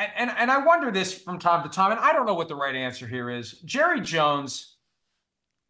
and, 0.00 0.10
and, 0.16 0.30
and 0.36 0.50
I 0.50 0.58
wonder 0.58 0.90
this 0.90 1.14
from 1.14 1.38
time 1.38 1.62
to 1.62 1.68
time, 1.68 1.92
and 1.92 2.00
I 2.00 2.12
don't 2.12 2.26
know 2.26 2.34
what 2.34 2.48
the 2.48 2.56
right 2.56 2.74
answer 2.74 3.06
here 3.06 3.30
is. 3.30 3.52
Jerry 3.64 4.00
Jones 4.00 4.78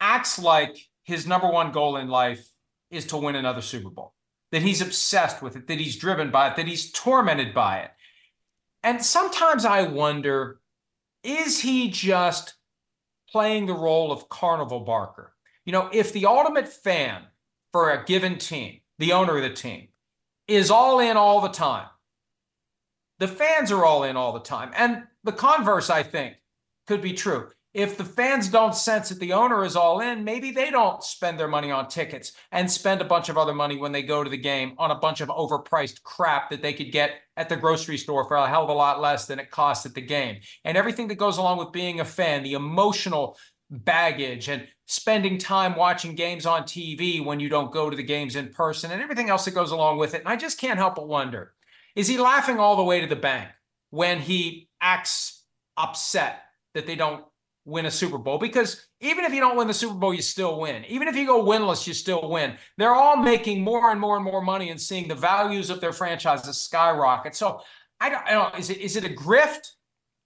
acts 0.00 0.38
like 0.38 0.88
his 1.02 1.26
number 1.26 1.50
one 1.50 1.70
goal 1.70 1.98
in 1.98 2.08
life 2.08 2.48
is 2.90 3.04
to 3.08 3.18
win 3.18 3.36
another 3.36 3.60
Super 3.60 3.90
Bowl, 3.90 4.14
that 4.52 4.62
he's 4.62 4.80
obsessed 4.80 5.42
with 5.42 5.54
it, 5.54 5.66
that 5.66 5.78
he's 5.78 5.96
driven 5.96 6.30
by 6.30 6.48
it, 6.48 6.56
that 6.56 6.66
he's 6.66 6.90
tormented 6.92 7.52
by 7.52 7.80
it. 7.80 7.90
And 8.82 9.04
sometimes 9.04 9.64
I 9.64 9.82
wonder 9.82 10.60
is 11.22 11.60
he 11.60 11.90
just 11.90 12.54
playing 13.28 13.66
the 13.66 13.74
role 13.74 14.12
of 14.12 14.28
carnival 14.28 14.80
barker? 14.80 15.34
You 15.64 15.72
know, 15.72 15.90
if 15.92 16.12
the 16.12 16.26
ultimate 16.26 16.68
fan 16.68 17.24
for 17.72 17.90
a 17.90 18.04
given 18.04 18.38
team, 18.38 18.80
the 18.98 19.12
owner 19.12 19.36
of 19.36 19.42
the 19.42 19.50
team, 19.50 19.88
is 20.46 20.70
all 20.70 21.00
in 21.00 21.16
all 21.16 21.40
the 21.40 21.48
time, 21.48 21.88
the 23.18 23.26
fans 23.26 23.72
are 23.72 23.84
all 23.84 24.04
in 24.04 24.16
all 24.16 24.32
the 24.32 24.40
time. 24.40 24.70
And 24.76 25.04
the 25.24 25.32
converse, 25.32 25.90
I 25.90 26.02
think, 26.04 26.36
could 26.86 27.02
be 27.02 27.12
true. 27.12 27.48
If 27.76 27.98
the 27.98 28.06
fans 28.06 28.48
don't 28.48 28.74
sense 28.74 29.10
that 29.10 29.20
the 29.20 29.34
owner 29.34 29.62
is 29.62 29.76
all 29.76 30.00
in, 30.00 30.24
maybe 30.24 30.50
they 30.50 30.70
don't 30.70 31.04
spend 31.04 31.38
their 31.38 31.46
money 31.46 31.70
on 31.70 31.88
tickets 31.88 32.32
and 32.50 32.70
spend 32.70 33.02
a 33.02 33.04
bunch 33.04 33.28
of 33.28 33.36
other 33.36 33.52
money 33.52 33.76
when 33.76 33.92
they 33.92 34.00
go 34.00 34.24
to 34.24 34.30
the 34.30 34.38
game 34.38 34.72
on 34.78 34.90
a 34.90 34.94
bunch 34.94 35.20
of 35.20 35.28
overpriced 35.28 36.02
crap 36.02 36.48
that 36.48 36.62
they 36.62 36.72
could 36.72 36.90
get 36.90 37.16
at 37.36 37.50
the 37.50 37.56
grocery 37.56 37.98
store 37.98 38.26
for 38.26 38.38
a 38.38 38.48
hell 38.48 38.62
of 38.62 38.70
a 38.70 38.72
lot 38.72 39.02
less 39.02 39.26
than 39.26 39.38
it 39.38 39.50
costs 39.50 39.84
at 39.84 39.92
the 39.92 40.00
game. 40.00 40.40
And 40.64 40.78
everything 40.78 41.06
that 41.08 41.16
goes 41.16 41.36
along 41.36 41.58
with 41.58 41.70
being 41.70 42.00
a 42.00 42.04
fan, 42.06 42.42
the 42.42 42.54
emotional 42.54 43.36
baggage 43.70 44.48
and 44.48 44.66
spending 44.86 45.36
time 45.36 45.76
watching 45.76 46.14
games 46.14 46.46
on 46.46 46.62
TV 46.62 47.22
when 47.22 47.40
you 47.40 47.50
don't 47.50 47.72
go 47.72 47.90
to 47.90 47.96
the 47.96 48.02
games 48.02 48.36
in 48.36 48.48
person 48.48 48.90
and 48.90 49.02
everything 49.02 49.28
else 49.28 49.44
that 49.44 49.50
goes 49.50 49.70
along 49.70 49.98
with 49.98 50.14
it. 50.14 50.20
And 50.20 50.28
I 50.30 50.36
just 50.36 50.58
can't 50.58 50.78
help 50.78 50.94
but 50.94 51.08
wonder 51.08 51.52
is 51.94 52.08
he 52.08 52.16
laughing 52.16 52.58
all 52.58 52.76
the 52.76 52.84
way 52.84 53.02
to 53.02 53.06
the 53.06 53.16
bank 53.16 53.50
when 53.90 54.20
he 54.20 54.70
acts 54.80 55.44
upset 55.76 56.40
that 56.72 56.86
they 56.86 56.96
don't 56.96 57.22
win 57.66 57.84
a 57.84 57.90
Super 57.90 58.16
Bowl? 58.16 58.38
Because 58.38 58.86
even 59.00 59.24
if 59.24 59.34
you 59.34 59.40
don't 59.40 59.56
win 59.56 59.66
the 59.66 59.74
Super 59.74 59.94
Bowl, 59.94 60.14
you 60.14 60.22
still 60.22 60.58
win. 60.58 60.84
Even 60.86 61.08
if 61.08 61.16
you 61.16 61.26
go 61.26 61.44
winless, 61.44 61.86
you 61.86 61.92
still 61.92 62.30
win. 62.30 62.56
They're 62.78 62.94
all 62.94 63.16
making 63.16 63.62
more 63.62 63.90
and 63.90 64.00
more 64.00 64.16
and 64.16 64.24
more 64.24 64.40
money 64.40 64.70
and 64.70 64.80
seeing 64.80 65.08
the 65.08 65.14
values 65.14 65.68
of 65.68 65.80
their 65.82 65.92
franchises 65.92 66.56
skyrocket. 66.56 67.36
So 67.36 67.60
I 68.00 68.08
don't, 68.08 68.26
I 68.26 68.30
don't 68.30 68.58
is 68.58 68.70
it 68.70 68.78
is 68.78 68.96
it 68.96 69.04
a 69.04 69.08
grift? 69.08 69.72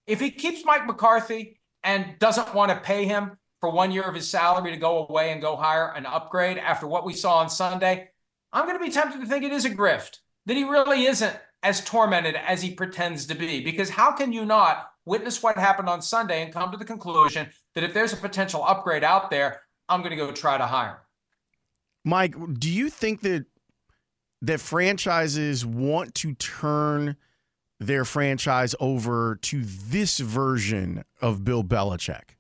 If 0.07 0.21
he 0.21 0.31
keeps 0.31 0.65
Mike 0.65 0.87
McCarthy 0.87 1.61
and 1.83 2.19
doesn't 2.19 2.55
want 2.55 2.71
to 2.71 2.79
pay 2.79 3.07
him 3.07 3.39
for 3.61 3.71
one 3.71 3.91
year 3.91 4.03
of 4.03 4.15
his 4.15 4.29
salary 4.29 4.71
to 4.73 4.77
go 4.77 5.07
away 5.07 5.33
and 5.33 5.41
go 5.41 5.57
hire 5.57 5.93
an 5.95 6.07
upgrade 6.07 6.59
after 6.59 6.87
what 6.87 7.05
we 7.05 7.13
saw 7.13 7.39
on 7.39 7.49
Sunday, 7.51 8.09
I'm 8.53 8.67
going 8.67 8.79
to 8.79 8.85
be 8.85 8.91
tempted 8.91 9.21
to 9.21 9.27
think 9.27 9.45
it 9.45 9.53
is 9.53 9.65
a 9.65 9.71
grift. 9.71 10.19
That 10.47 10.57
he 10.57 10.65
really 10.65 11.05
isn't 11.05 11.39
as 11.63 11.85
tormented 11.85 12.35
as 12.35 12.63
he 12.63 12.75
pretends 12.75 13.27
to 13.27 13.35
be. 13.35 13.63
Because 13.63 13.91
how 13.91 14.13
can 14.13 14.33
you 14.33 14.45
not 14.45 14.91
witness 15.11 15.43
what 15.43 15.59
happened 15.59 15.89
on 15.89 16.01
Sunday 16.01 16.43
and 16.43 16.53
come 16.53 16.71
to 16.71 16.79
the 16.79 16.85
conclusion 16.85 17.51
that 17.75 17.85
if 17.85 17.93
there's 17.93 18.13
a 18.13 18.17
potential 18.17 18.65
upgrade 18.65 19.05
out 19.05 19.31
there, 19.31 19.61
I'm 19.89 20.01
going 20.01 20.11
to 20.11 20.17
go 20.17 20.31
try 20.33 20.57
to 20.57 20.67
hire 20.67 21.03
Mike, 22.05 22.35
do 22.59 22.71
you 22.71 22.89
think 22.89 23.21
that 23.23 23.45
that 24.43 24.61
franchises 24.61 25.67
want 25.67 26.15
to 26.15 26.35
turn 26.35 27.17
their 27.79 28.05
franchise 28.05 28.75
over 28.81 29.39
to 29.43 29.63
this 29.65 30.19
version 30.19 31.05
of 31.21 31.45
Bill 31.45 31.63
Belichick? 31.63 32.37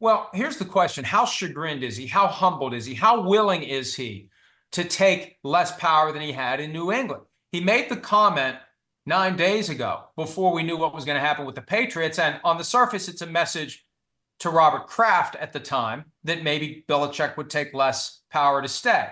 Well, 0.00 0.28
here's 0.34 0.58
the 0.58 0.64
question 0.66 1.04
How 1.04 1.24
chagrined 1.24 1.82
is 1.82 1.96
he? 1.96 2.06
How 2.06 2.26
humbled 2.26 2.74
is 2.74 2.84
he? 2.84 2.94
How 2.94 3.22
willing 3.22 3.62
is 3.62 3.94
he 3.94 4.28
to 4.72 4.84
take 4.84 5.38
less 5.42 5.74
power 5.78 6.12
than 6.12 6.20
he 6.20 6.32
had 6.32 6.60
in 6.60 6.72
New 6.72 6.92
England? 6.92 7.22
He 7.52 7.60
made 7.60 7.88
the 7.88 7.96
comment 7.96 8.58
nine 9.06 9.36
days 9.36 9.68
ago 9.68 10.04
before 10.16 10.52
we 10.52 10.62
knew 10.62 10.76
what 10.76 10.94
was 10.94 11.04
going 11.04 11.16
to 11.16 11.26
happen 11.26 11.44
with 11.44 11.54
the 11.54 11.62
Patriots. 11.62 12.18
And 12.18 12.40
on 12.44 12.58
the 12.58 12.64
surface, 12.64 13.08
it's 13.08 13.22
a 13.22 13.26
message 13.26 13.84
to 14.40 14.50
Robert 14.50 14.86
Kraft 14.86 15.36
at 15.36 15.52
the 15.52 15.60
time 15.60 16.06
that 16.24 16.42
maybe 16.42 16.84
Belichick 16.88 17.36
would 17.36 17.50
take 17.50 17.74
less 17.74 18.22
power 18.30 18.60
to 18.62 18.68
stay. 18.68 19.08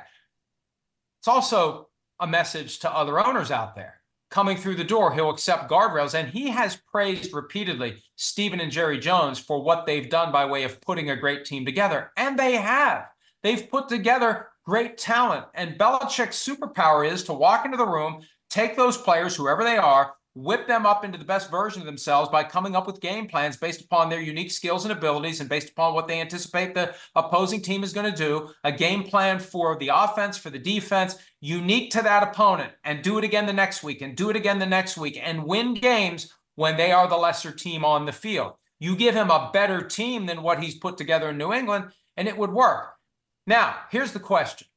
It's 1.21 1.29
also 1.29 1.89
a 2.19 2.27
message 2.27 2.81
to 2.81 2.91
other 2.91 3.25
owners 3.25 3.51
out 3.51 3.75
there. 3.75 4.01
Coming 4.31 4.57
through 4.57 4.77
the 4.77 4.85
door, 4.85 5.13
he'll 5.13 5.31
accept 5.31 5.71
guardrails. 5.71 6.15
And 6.15 6.29
he 6.29 6.49
has 6.49 6.77
praised 6.91 7.35
repeatedly 7.35 8.03
Stephen 8.17 8.61
and 8.61 8.73
Jerry 8.73 8.99
Jones 8.99 9.39
for 9.39 9.63
what 9.63 9.85
they've 9.85 10.09
done 10.09 10.33
by 10.33 10.47
way 10.47 10.65
of 10.65 10.81
putting 10.81 11.11
a 11.11 11.17
great 11.17 11.45
team 11.45 11.67
together. 11.67 12.11
And 12.17 12.39
they 12.39 12.53
have. 12.53 13.09
They've 13.43 13.69
put 13.71 13.89
together 13.89 14.49
great 14.65 14.97
talent. 14.97 15.47
And 15.55 15.79
Belichick's 15.79 16.47
superpower 16.47 17.09
is 17.09 17.25
to 17.25 17.33
walk 17.33 17.65
into 17.65 17.77
the 17.77 17.87
room, 17.87 18.23
take 18.53 18.77
those 18.77 18.99
players, 18.99 19.35
whoever 19.35 19.65
they 19.65 19.79
are, 19.79 20.15
whip 20.35 20.67
them 20.67 20.87
up 20.87 21.05
into 21.05 21.19
the 21.19 21.25
best 21.25 21.51
version 21.51 21.81
of 21.83 21.87
themselves 21.87 22.29
by 22.31 22.45
coming 22.45 22.77
up 22.77 22.87
with 22.87 23.01
game 23.01 23.27
plans 23.27 23.57
based 23.57 23.83
upon 23.83 24.09
their 24.09 24.21
unique 24.21 24.51
skills 24.51 24.85
and 24.85 24.93
abilities 24.93 25.41
and 25.41 25.49
based 25.49 25.71
upon 25.71 25.95
what 25.95 26.09
they 26.09 26.21
anticipate 26.21 26.75
the 26.75 26.95
opposing 27.15 27.61
team 27.61 27.83
is 27.83 27.93
going 27.93 28.11
to 28.11 28.17
do. 28.17 28.51
A 28.65 28.73
game 28.73 29.05
plan 29.05 29.39
for 29.39 29.79
the 29.79 29.91
offense, 29.93 30.39
for 30.39 30.51
the 30.51 30.59
defense, 30.59 31.17
unique 31.41 31.91
to 31.93 32.03
that 32.03 32.23
opponent, 32.23 32.73
and 32.85 33.03
do 33.03 33.19
it 33.19 33.25
again 33.25 33.47
the 33.47 33.53
next 33.53 33.83
week, 33.83 34.01
and 34.01 34.17
do 34.17 34.31
it 34.31 34.37
again 34.37 34.59
the 34.59 34.67
next 34.67 34.97
week, 34.97 35.19
and 35.23 35.45
win 35.45 35.75
games 35.75 36.33
when 36.55 36.77
they 36.77 36.93
are 36.93 37.09
the 37.09 37.17
lesser 37.17 37.53
team 37.53 37.85
on 37.85 38.07
the 38.07 38.13
field. 38.13 38.53
You 38.79 38.97
give 38.97 39.15
him 39.15 39.31
a 39.31 39.51
better 39.53 39.83
team 39.83 40.27
than 40.27 40.43
what 40.43 40.63
he's 40.63 40.77
put 40.77 40.99
together 40.99 41.31
in 41.31 41.39
New 41.39 41.53
England, 41.53 41.93
and 42.17 42.29
it 42.29 42.37
would 42.37 42.53
work. 42.53 42.95
Now, 43.47 43.77
here's 43.91 44.13
the 44.13 44.21
question 44.21 44.69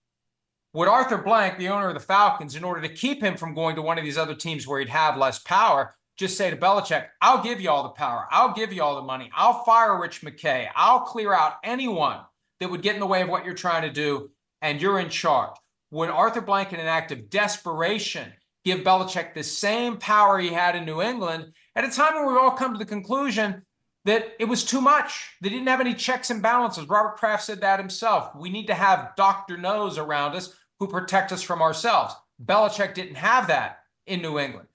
would 0.75 0.89
Arthur 0.89 1.17
Blank, 1.17 1.57
the 1.57 1.69
owner 1.69 1.87
of 1.87 1.93
the 1.93 2.01
Falcons, 2.01 2.55
in 2.55 2.65
order 2.65 2.81
to 2.81 2.89
keep 2.89 3.23
him 3.23 3.37
from 3.37 3.53
going 3.53 3.77
to 3.77 3.81
one 3.81 3.97
of 3.97 4.03
these 4.03 4.17
other 4.17 4.35
teams 4.35 4.67
where 4.67 4.79
he'd 4.79 4.89
have 4.89 5.15
less 5.15 5.39
power, 5.39 5.95
just 6.17 6.35
say 6.35 6.49
to 6.49 6.57
Belichick, 6.57 7.07
I'll 7.21 7.41
give 7.41 7.61
you 7.61 7.69
all 7.69 7.83
the 7.83 7.89
power. 7.89 8.27
I'll 8.29 8.53
give 8.53 8.73
you 8.73 8.83
all 8.83 8.95
the 8.95 9.01
money. 9.01 9.31
I'll 9.33 9.63
fire 9.63 9.97
Rich 9.97 10.21
McKay. 10.21 10.67
I'll 10.75 10.99
clear 10.99 11.33
out 11.33 11.53
anyone 11.63 12.19
that 12.59 12.69
would 12.69 12.81
get 12.81 12.93
in 12.93 12.99
the 12.99 13.07
way 13.07 13.21
of 13.21 13.29
what 13.29 13.45
you're 13.45 13.53
trying 13.53 13.83
to 13.83 13.89
do, 13.89 14.31
and 14.61 14.81
you're 14.81 14.99
in 14.99 15.09
charge. 15.09 15.55
Would 15.91 16.09
Arthur 16.09 16.41
Blank, 16.41 16.73
in 16.73 16.81
an 16.81 16.87
act 16.87 17.13
of 17.13 17.29
desperation, 17.29 18.33
give 18.65 18.81
Belichick 18.81 19.33
the 19.33 19.43
same 19.43 19.95
power 19.95 20.39
he 20.39 20.49
had 20.49 20.75
in 20.75 20.83
New 20.83 21.01
England 21.01 21.53
at 21.77 21.85
a 21.85 21.89
time 21.89 22.15
when 22.15 22.27
we've 22.27 22.37
all 22.37 22.51
come 22.51 22.73
to 22.73 22.79
the 22.79 22.83
conclusion 22.83 23.63
that 24.03 24.33
it 24.39 24.45
was 24.45 24.65
too 24.65 24.81
much? 24.81 25.37
They 25.41 25.47
didn't 25.49 25.67
have 25.67 25.79
any 25.79 25.93
checks 25.93 26.29
and 26.29 26.41
balances. 26.41 26.89
Robert 26.89 27.15
Kraft 27.15 27.43
said 27.43 27.61
that 27.61 27.79
himself. 27.79 28.35
We 28.35 28.49
need 28.49 28.67
to 28.67 28.73
have 28.73 29.15
Dr. 29.15 29.57
Nose 29.57 29.97
around 29.97 30.35
us 30.35 30.53
who 30.79 30.87
protect 30.87 31.31
us 31.31 31.41
from 31.41 31.61
ourselves. 31.61 32.15
Belichick 32.43 32.93
didn't 32.93 33.15
have 33.15 33.47
that 33.47 33.79
in 34.05 34.21
New 34.21 34.39
England. 34.39 34.67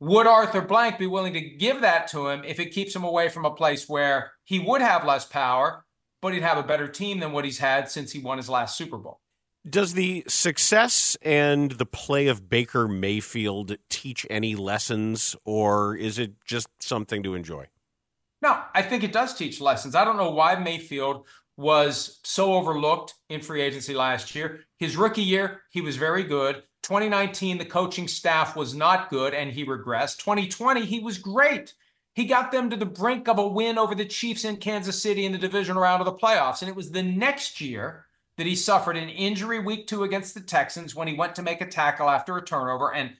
Would 0.00 0.26
Arthur 0.26 0.62
Blank 0.62 0.98
be 0.98 1.06
willing 1.06 1.34
to 1.34 1.40
give 1.40 1.80
that 1.82 2.08
to 2.08 2.28
him 2.28 2.42
if 2.44 2.58
it 2.58 2.72
keeps 2.72 2.94
him 2.94 3.04
away 3.04 3.28
from 3.28 3.44
a 3.44 3.54
place 3.54 3.88
where 3.88 4.32
he 4.44 4.58
would 4.58 4.80
have 4.80 5.04
less 5.04 5.24
power, 5.24 5.84
but 6.20 6.34
he'd 6.34 6.42
have 6.42 6.58
a 6.58 6.62
better 6.62 6.88
team 6.88 7.20
than 7.20 7.32
what 7.32 7.44
he's 7.44 7.58
had 7.58 7.90
since 7.90 8.10
he 8.10 8.18
won 8.18 8.38
his 8.38 8.48
last 8.48 8.76
Super 8.76 8.98
Bowl? 8.98 9.20
Does 9.68 9.94
the 9.94 10.24
success 10.26 11.16
and 11.22 11.72
the 11.72 11.86
play 11.86 12.26
of 12.26 12.48
Baker 12.48 12.88
Mayfield 12.88 13.76
teach 13.88 14.26
any 14.28 14.56
lessons, 14.56 15.36
or 15.44 15.94
is 15.94 16.18
it 16.18 16.32
just 16.44 16.66
something 16.80 17.22
to 17.22 17.34
enjoy? 17.34 17.66
No, 18.42 18.60
I 18.74 18.82
think 18.82 19.04
it 19.04 19.12
does 19.12 19.34
teach 19.34 19.60
lessons. 19.60 19.94
I 19.94 20.04
don't 20.04 20.16
know 20.16 20.32
why 20.32 20.56
Mayfield 20.56 21.26
was 21.56 22.20
so 22.24 22.54
overlooked 22.54 23.14
in 23.28 23.40
free 23.40 23.60
agency 23.60 23.94
last 23.94 24.34
year. 24.34 24.60
His 24.78 24.96
rookie 24.96 25.22
year, 25.22 25.62
he 25.70 25.80
was 25.80 25.96
very 25.96 26.24
good. 26.24 26.62
2019, 26.82 27.58
the 27.58 27.64
coaching 27.64 28.08
staff 28.08 28.56
was 28.56 28.74
not 28.74 29.10
good 29.10 29.34
and 29.34 29.52
he 29.52 29.64
regressed. 29.64 30.18
2020, 30.18 30.84
he 30.84 31.00
was 31.00 31.18
great. 31.18 31.74
He 32.14 32.24
got 32.24 32.52
them 32.52 32.68
to 32.70 32.76
the 32.76 32.86
brink 32.86 33.28
of 33.28 33.38
a 33.38 33.46
win 33.46 33.78
over 33.78 33.94
the 33.94 34.04
Chiefs 34.04 34.44
in 34.44 34.56
Kansas 34.56 35.00
City 35.00 35.24
in 35.24 35.32
the 35.32 35.38
division 35.38 35.76
round 35.76 36.00
of 36.00 36.06
the 36.06 36.12
playoffs. 36.12 36.60
And 36.60 36.68
it 36.68 36.76
was 36.76 36.90
the 36.90 37.02
next 37.02 37.60
year 37.60 38.06
that 38.36 38.46
he 38.46 38.56
suffered 38.56 38.96
an 38.96 39.08
injury 39.08 39.58
week 39.60 39.86
two 39.86 40.02
against 40.02 40.34
the 40.34 40.40
Texans 40.40 40.94
when 40.94 41.08
he 41.08 41.14
went 41.14 41.34
to 41.36 41.42
make 41.42 41.60
a 41.60 41.66
tackle 41.66 42.10
after 42.10 42.36
a 42.36 42.44
turnover. 42.44 42.92
And 42.92 43.12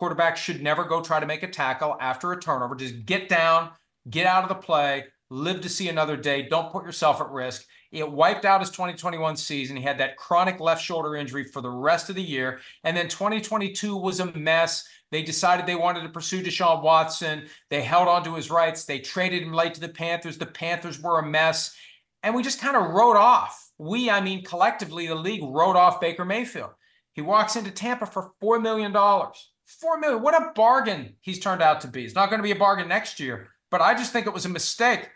quarterbacks 0.00 0.36
should 0.36 0.62
never 0.62 0.84
go 0.84 1.02
try 1.02 1.20
to 1.20 1.26
make 1.26 1.42
a 1.42 1.48
tackle 1.48 1.96
after 2.00 2.32
a 2.32 2.40
turnover. 2.40 2.74
Just 2.74 3.04
get 3.04 3.28
down, 3.28 3.70
get 4.08 4.26
out 4.26 4.42
of 4.42 4.48
the 4.48 4.54
play, 4.54 5.04
live 5.28 5.60
to 5.60 5.68
see 5.68 5.88
another 5.88 6.16
day. 6.16 6.42
Don't 6.42 6.72
put 6.72 6.84
yourself 6.84 7.20
at 7.20 7.30
risk. 7.30 7.66
It 7.92 8.10
wiped 8.10 8.44
out 8.44 8.60
his 8.60 8.70
2021 8.70 9.36
season. 9.36 9.76
He 9.76 9.82
had 9.82 9.98
that 9.98 10.16
chronic 10.16 10.60
left 10.60 10.82
shoulder 10.82 11.16
injury 11.16 11.44
for 11.44 11.60
the 11.60 11.70
rest 11.70 12.08
of 12.08 12.14
the 12.14 12.22
year. 12.22 12.60
And 12.84 12.96
then 12.96 13.08
2022 13.08 13.96
was 13.96 14.20
a 14.20 14.32
mess. 14.32 14.88
They 15.10 15.22
decided 15.22 15.66
they 15.66 15.74
wanted 15.74 16.02
to 16.02 16.08
pursue 16.08 16.42
Deshaun 16.42 16.82
Watson. 16.82 17.46
They 17.68 17.82
held 17.82 18.06
on 18.06 18.22
to 18.24 18.36
his 18.36 18.50
rights. 18.50 18.84
They 18.84 19.00
traded 19.00 19.42
him 19.42 19.52
late 19.52 19.74
to 19.74 19.80
the 19.80 19.88
Panthers. 19.88 20.38
The 20.38 20.46
Panthers 20.46 21.00
were 21.00 21.18
a 21.18 21.26
mess. 21.26 21.74
And 22.22 22.34
we 22.34 22.44
just 22.44 22.60
kind 22.60 22.76
of 22.76 22.90
wrote 22.90 23.16
off. 23.16 23.70
We, 23.76 24.08
I 24.08 24.20
mean, 24.20 24.44
collectively, 24.44 25.08
the 25.08 25.14
league 25.16 25.42
wrote 25.42 25.76
off 25.76 26.00
Baker 26.00 26.24
Mayfield. 26.24 26.70
He 27.14 27.22
walks 27.22 27.56
into 27.56 27.72
Tampa 27.72 28.06
for 28.06 28.32
$4 28.40 28.62
million. 28.62 28.92
4 28.92 29.98
million. 29.98 30.22
What 30.22 30.40
a 30.40 30.52
bargain 30.54 31.16
he's 31.20 31.40
turned 31.40 31.62
out 31.62 31.80
to 31.80 31.88
be. 31.88 32.04
It's 32.04 32.14
not 32.14 32.30
going 32.30 32.38
to 32.38 32.44
be 32.44 32.52
a 32.52 32.56
bargain 32.56 32.86
next 32.86 33.18
year. 33.18 33.48
But 33.70 33.80
I 33.80 33.94
just 33.94 34.12
think 34.12 34.26
it 34.26 34.34
was 34.34 34.46
a 34.46 34.50
mistake 34.50 35.10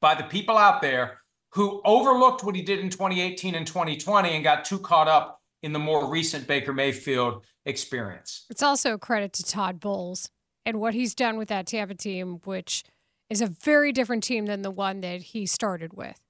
by 0.00 0.14
the 0.14 0.24
people 0.24 0.56
out 0.56 0.82
there 0.82 1.20
who 1.56 1.80
overlooked 1.86 2.44
what 2.44 2.54
he 2.54 2.60
did 2.60 2.80
in 2.80 2.90
2018 2.90 3.54
and 3.54 3.66
2020 3.66 4.28
and 4.28 4.44
got 4.44 4.62
too 4.62 4.78
caught 4.78 5.08
up 5.08 5.40
in 5.62 5.72
the 5.72 5.78
more 5.78 6.06
recent 6.06 6.46
Baker 6.46 6.74
Mayfield 6.74 7.46
experience. 7.64 8.44
It's 8.50 8.62
also 8.62 8.92
a 8.92 8.98
credit 8.98 9.32
to 9.32 9.42
Todd 9.42 9.80
Bowles 9.80 10.28
and 10.66 10.78
what 10.78 10.92
he's 10.92 11.14
done 11.14 11.38
with 11.38 11.48
that 11.48 11.66
Tampa 11.66 11.94
team, 11.94 12.40
which 12.44 12.84
is 13.30 13.40
a 13.40 13.46
very 13.46 13.90
different 13.90 14.22
team 14.22 14.44
than 14.44 14.60
the 14.60 14.70
one 14.70 15.00
that 15.00 15.22
he 15.22 15.46
started 15.46 15.94
with. 15.94 16.20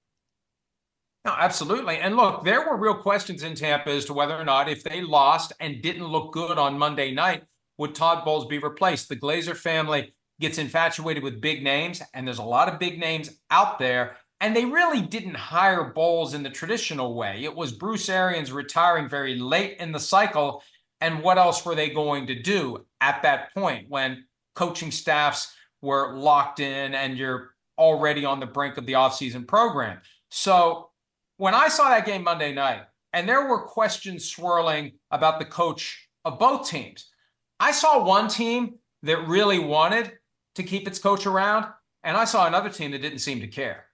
No, 1.24 1.34
absolutely. 1.36 1.98
And 1.98 2.16
look, 2.16 2.44
there 2.44 2.64
were 2.64 2.76
real 2.76 2.94
questions 2.94 3.42
in 3.42 3.56
Tampa 3.56 3.90
as 3.90 4.04
to 4.04 4.12
whether 4.12 4.36
or 4.36 4.44
not, 4.44 4.68
if 4.68 4.84
they 4.84 5.00
lost 5.00 5.52
and 5.58 5.82
didn't 5.82 6.06
look 6.06 6.32
good 6.32 6.56
on 6.56 6.78
Monday 6.78 7.10
night, 7.10 7.42
would 7.78 7.96
Todd 7.96 8.24
Bowles 8.24 8.46
be 8.46 8.58
replaced? 8.58 9.08
The 9.08 9.16
Glazer 9.16 9.56
family 9.56 10.14
gets 10.38 10.58
infatuated 10.58 11.24
with 11.24 11.40
big 11.40 11.64
names, 11.64 12.00
and 12.14 12.28
there's 12.28 12.38
a 12.38 12.44
lot 12.44 12.68
of 12.68 12.78
big 12.78 13.00
names 13.00 13.40
out 13.50 13.80
there. 13.80 14.18
And 14.40 14.54
they 14.54 14.64
really 14.64 15.00
didn't 15.00 15.34
hire 15.34 15.84
Bowles 15.84 16.34
in 16.34 16.42
the 16.42 16.50
traditional 16.50 17.14
way. 17.14 17.44
It 17.44 17.54
was 17.54 17.72
Bruce 17.72 18.08
Arians 18.08 18.52
retiring 18.52 19.08
very 19.08 19.38
late 19.38 19.78
in 19.78 19.92
the 19.92 20.00
cycle. 20.00 20.62
And 21.00 21.22
what 21.22 21.38
else 21.38 21.64
were 21.64 21.74
they 21.74 21.90
going 21.90 22.26
to 22.26 22.42
do 22.42 22.84
at 23.00 23.22
that 23.22 23.54
point 23.54 23.86
when 23.88 24.24
coaching 24.54 24.90
staffs 24.90 25.54
were 25.80 26.14
locked 26.16 26.60
in 26.60 26.94
and 26.94 27.16
you're 27.16 27.54
already 27.78 28.24
on 28.24 28.40
the 28.40 28.46
brink 28.46 28.76
of 28.76 28.86
the 28.86 28.92
offseason 28.92 29.46
program? 29.46 30.00
So 30.30 30.90
when 31.38 31.54
I 31.54 31.68
saw 31.68 31.88
that 31.88 32.06
game 32.06 32.24
Monday 32.24 32.52
night, 32.52 32.82
and 33.12 33.26
there 33.26 33.48
were 33.48 33.62
questions 33.62 34.26
swirling 34.26 34.92
about 35.10 35.38
the 35.38 35.44
coach 35.46 36.08
of 36.26 36.38
both 36.38 36.68
teams, 36.68 37.10
I 37.58 37.72
saw 37.72 38.04
one 38.04 38.28
team 38.28 38.74
that 39.02 39.26
really 39.26 39.58
wanted 39.58 40.12
to 40.56 40.62
keep 40.62 40.86
its 40.86 40.98
coach 40.98 41.26
around, 41.26 41.66
and 42.02 42.16
I 42.16 42.24
saw 42.26 42.46
another 42.46 42.68
team 42.68 42.90
that 42.90 43.00
didn't 43.00 43.20
seem 43.20 43.40
to 43.40 43.46
care. 43.46 43.85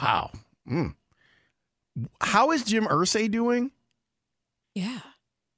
Wow. 0.00 0.30
Mm. 0.68 0.94
How 2.20 2.52
is 2.52 2.64
Jim 2.64 2.86
Irsay 2.86 3.30
doing? 3.30 3.72
Yeah. 4.74 5.00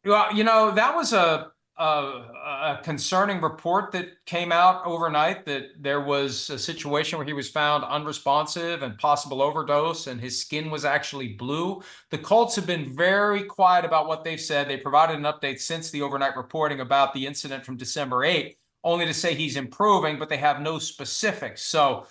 Well, 0.04 0.34
you 0.34 0.42
know, 0.42 0.72
that 0.72 0.94
was 0.96 1.12
a, 1.12 1.52
a, 1.76 1.84
a 1.84 2.80
concerning 2.82 3.40
report 3.40 3.92
that 3.92 4.24
came 4.26 4.50
out 4.50 4.84
overnight 4.84 5.44
that 5.46 5.66
there 5.78 6.00
was 6.00 6.50
a 6.50 6.58
situation 6.58 7.18
where 7.18 7.26
he 7.26 7.32
was 7.32 7.48
found 7.48 7.84
unresponsive 7.84 8.82
and 8.82 8.98
possible 8.98 9.40
overdose, 9.40 10.06
and 10.08 10.20
his 10.20 10.40
skin 10.40 10.70
was 10.70 10.84
actually 10.84 11.34
blue. 11.34 11.82
The 12.10 12.18
Colts 12.18 12.56
have 12.56 12.66
been 12.66 12.96
very 12.96 13.44
quiet 13.44 13.84
about 13.84 14.08
what 14.08 14.24
they've 14.24 14.40
said. 14.40 14.68
They 14.68 14.76
provided 14.78 15.16
an 15.16 15.22
update 15.22 15.60
since 15.60 15.90
the 15.90 16.02
overnight 16.02 16.36
reporting 16.36 16.80
about 16.80 17.14
the 17.14 17.26
incident 17.26 17.64
from 17.64 17.76
December 17.76 18.18
8th, 18.18 18.56
only 18.82 19.06
to 19.06 19.14
say 19.14 19.34
he's 19.34 19.56
improving, 19.56 20.18
but 20.18 20.28
they 20.28 20.38
have 20.38 20.60
no 20.60 20.78
specifics. 20.80 21.62
So 21.62 22.06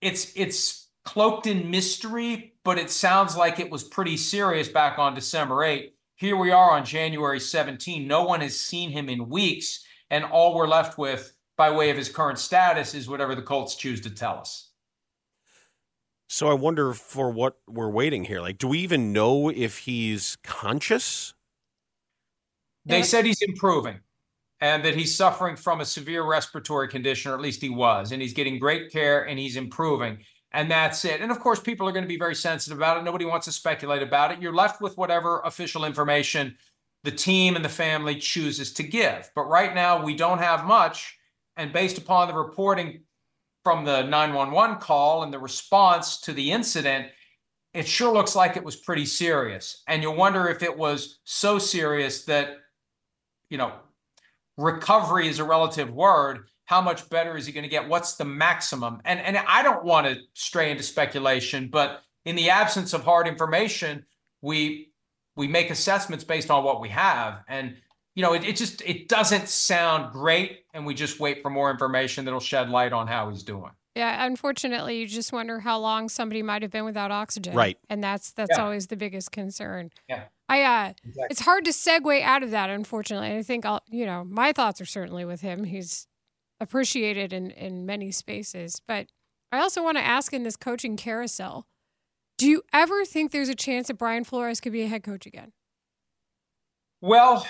it's 0.00 0.32
it's 0.34 0.81
cloaked 1.04 1.46
in 1.46 1.70
mystery, 1.70 2.54
but 2.64 2.78
it 2.78 2.90
sounds 2.90 3.36
like 3.36 3.58
it 3.58 3.70
was 3.70 3.84
pretty 3.84 4.16
serious 4.16 4.68
back 4.68 4.98
on 4.98 5.14
December 5.14 5.64
8. 5.64 5.94
Here 6.16 6.36
we 6.36 6.50
are 6.50 6.70
on 6.70 6.84
January 6.84 7.40
17. 7.40 8.06
No 8.06 8.24
one 8.24 8.40
has 8.40 8.58
seen 8.58 8.90
him 8.90 9.08
in 9.08 9.28
weeks, 9.28 9.84
and 10.10 10.24
all 10.24 10.54
we're 10.54 10.68
left 10.68 10.98
with 10.98 11.32
by 11.56 11.70
way 11.70 11.90
of 11.90 11.96
his 11.96 12.08
current 12.08 12.38
status 12.38 12.94
is 12.94 13.08
whatever 13.08 13.34
the 13.34 13.42
Colts 13.42 13.74
choose 13.74 14.00
to 14.02 14.10
tell 14.10 14.38
us. 14.38 14.70
So 16.28 16.48
I 16.48 16.54
wonder 16.54 16.94
for 16.94 17.30
what 17.30 17.58
we're 17.68 17.90
waiting 17.90 18.24
here. 18.24 18.40
Like, 18.40 18.56
do 18.56 18.68
we 18.68 18.78
even 18.78 19.12
know 19.12 19.50
if 19.50 19.78
he's 19.78 20.38
conscious? 20.42 21.34
They 22.86 23.02
said 23.02 23.26
he's 23.26 23.42
improving 23.42 24.00
and 24.60 24.84
that 24.84 24.94
he's 24.94 25.14
suffering 25.14 25.56
from 25.56 25.80
a 25.80 25.84
severe 25.84 26.24
respiratory 26.24 26.88
condition, 26.88 27.30
or 27.30 27.34
at 27.34 27.40
least 27.40 27.60
he 27.60 27.68
was, 27.68 28.12
and 28.12 28.22
he's 28.22 28.32
getting 28.32 28.58
great 28.58 28.90
care 28.90 29.26
and 29.26 29.38
he's 29.38 29.56
improving 29.56 30.18
and 30.52 30.70
that's 30.70 31.04
it. 31.04 31.20
And 31.20 31.30
of 31.30 31.40
course, 31.40 31.60
people 31.60 31.88
are 31.88 31.92
going 31.92 32.04
to 32.04 32.08
be 32.08 32.18
very 32.18 32.34
sensitive 32.34 32.78
about 32.78 32.98
it. 32.98 33.04
Nobody 33.04 33.24
wants 33.24 33.46
to 33.46 33.52
speculate 33.52 34.02
about 34.02 34.32
it. 34.32 34.40
You're 34.40 34.54
left 34.54 34.80
with 34.80 34.96
whatever 34.98 35.40
official 35.40 35.84
information 35.84 36.56
the 37.04 37.10
team 37.10 37.56
and 37.56 37.64
the 37.64 37.70
family 37.70 38.16
chooses 38.16 38.72
to 38.74 38.82
give. 38.82 39.30
But 39.34 39.48
right 39.48 39.74
now, 39.74 40.04
we 40.04 40.14
don't 40.14 40.38
have 40.38 40.64
much. 40.64 41.18
And 41.56 41.72
based 41.72 41.98
upon 41.98 42.28
the 42.28 42.34
reporting 42.34 43.00
from 43.64 43.84
the 43.84 44.02
911 44.02 44.76
call 44.76 45.22
and 45.22 45.32
the 45.32 45.38
response 45.38 46.20
to 46.22 46.32
the 46.32 46.52
incident, 46.52 47.08
it 47.74 47.88
sure 47.88 48.12
looks 48.12 48.36
like 48.36 48.56
it 48.56 48.64
was 48.64 48.76
pretty 48.76 49.06
serious. 49.06 49.82
And 49.88 50.02
you 50.02 50.10
wonder 50.10 50.48
if 50.48 50.62
it 50.62 50.76
was 50.76 51.20
so 51.24 51.58
serious 51.58 52.24
that, 52.24 52.58
you 53.48 53.58
know, 53.58 53.72
recovery 54.56 55.28
is 55.28 55.38
a 55.38 55.44
relative 55.44 55.90
word 55.90 56.46
how 56.64 56.80
much 56.80 57.08
better 57.10 57.36
is 57.36 57.46
he 57.46 57.52
going 57.52 57.64
to 57.64 57.68
get? 57.68 57.88
What's 57.88 58.14
the 58.14 58.24
maximum? 58.24 59.00
And 59.04 59.20
and 59.20 59.36
I 59.36 59.62
don't 59.62 59.84
want 59.84 60.06
to 60.06 60.16
stray 60.34 60.70
into 60.70 60.82
speculation, 60.82 61.68
but 61.68 62.02
in 62.24 62.36
the 62.36 62.50
absence 62.50 62.92
of 62.92 63.04
hard 63.04 63.26
information, 63.28 64.04
we 64.40 64.92
we 65.36 65.48
make 65.48 65.70
assessments 65.70 66.24
based 66.24 66.50
on 66.50 66.64
what 66.64 66.80
we 66.80 66.88
have. 66.90 67.42
And 67.48 67.76
you 68.14 68.22
know, 68.22 68.34
it, 68.34 68.44
it 68.44 68.56
just 68.56 68.82
it 68.82 69.08
doesn't 69.08 69.48
sound 69.48 70.12
great, 70.12 70.60
and 70.74 70.84
we 70.86 70.94
just 70.94 71.18
wait 71.18 71.42
for 71.42 71.50
more 71.50 71.70
information 71.70 72.24
that'll 72.24 72.40
shed 72.40 72.68
light 72.70 72.92
on 72.92 73.06
how 73.06 73.30
he's 73.30 73.42
doing. 73.42 73.70
Yeah, 73.94 74.24
unfortunately, 74.24 75.00
you 75.00 75.06
just 75.06 75.32
wonder 75.34 75.60
how 75.60 75.78
long 75.78 76.08
somebody 76.08 76.42
might 76.42 76.62
have 76.62 76.70
been 76.70 76.86
without 76.86 77.10
oxygen. 77.10 77.54
Right. 77.54 77.76
And 77.90 78.02
that's 78.02 78.30
that's 78.32 78.56
Yeah. 78.56 78.64
always 78.64 78.86
the 78.86 78.96
biggest 78.96 79.32
concern. 79.32 79.90
Yeah. 80.08 80.24
I 80.48 80.62
uh 80.62 80.92
Exactly. 81.04 81.26
it's 81.30 81.40
hard 81.40 81.64
to 81.66 81.72
segue 81.72 82.22
out 82.22 82.42
of 82.42 82.50
that, 82.52 82.70
unfortunately. 82.70 83.36
I 83.36 83.42
think 83.42 83.66
I'll 83.66 83.82
you 83.90 84.06
know, 84.06 84.24
my 84.24 84.52
thoughts 84.52 84.80
are 84.80 84.86
certainly 84.86 85.24
with 85.26 85.40
him. 85.42 85.64
He's 85.64 86.06
appreciated 86.62 87.32
in, 87.32 87.50
in 87.50 87.84
many 87.84 88.10
spaces. 88.12 88.80
But 88.86 89.08
I 89.50 89.58
also 89.58 89.82
want 89.82 89.98
to 89.98 90.04
ask 90.04 90.32
in 90.32 90.44
this 90.44 90.56
coaching 90.56 90.96
carousel, 90.96 91.66
do 92.38 92.48
you 92.48 92.62
ever 92.72 93.04
think 93.04 93.30
there's 93.30 93.48
a 93.48 93.54
chance 93.54 93.88
that 93.88 93.98
Brian 93.98 94.24
Flores 94.24 94.60
could 94.60 94.72
be 94.72 94.82
a 94.82 94.88
head 94.88 95.02
coach 95.02 95.26
again? 95.26 95.52
Well, 97.00 97.46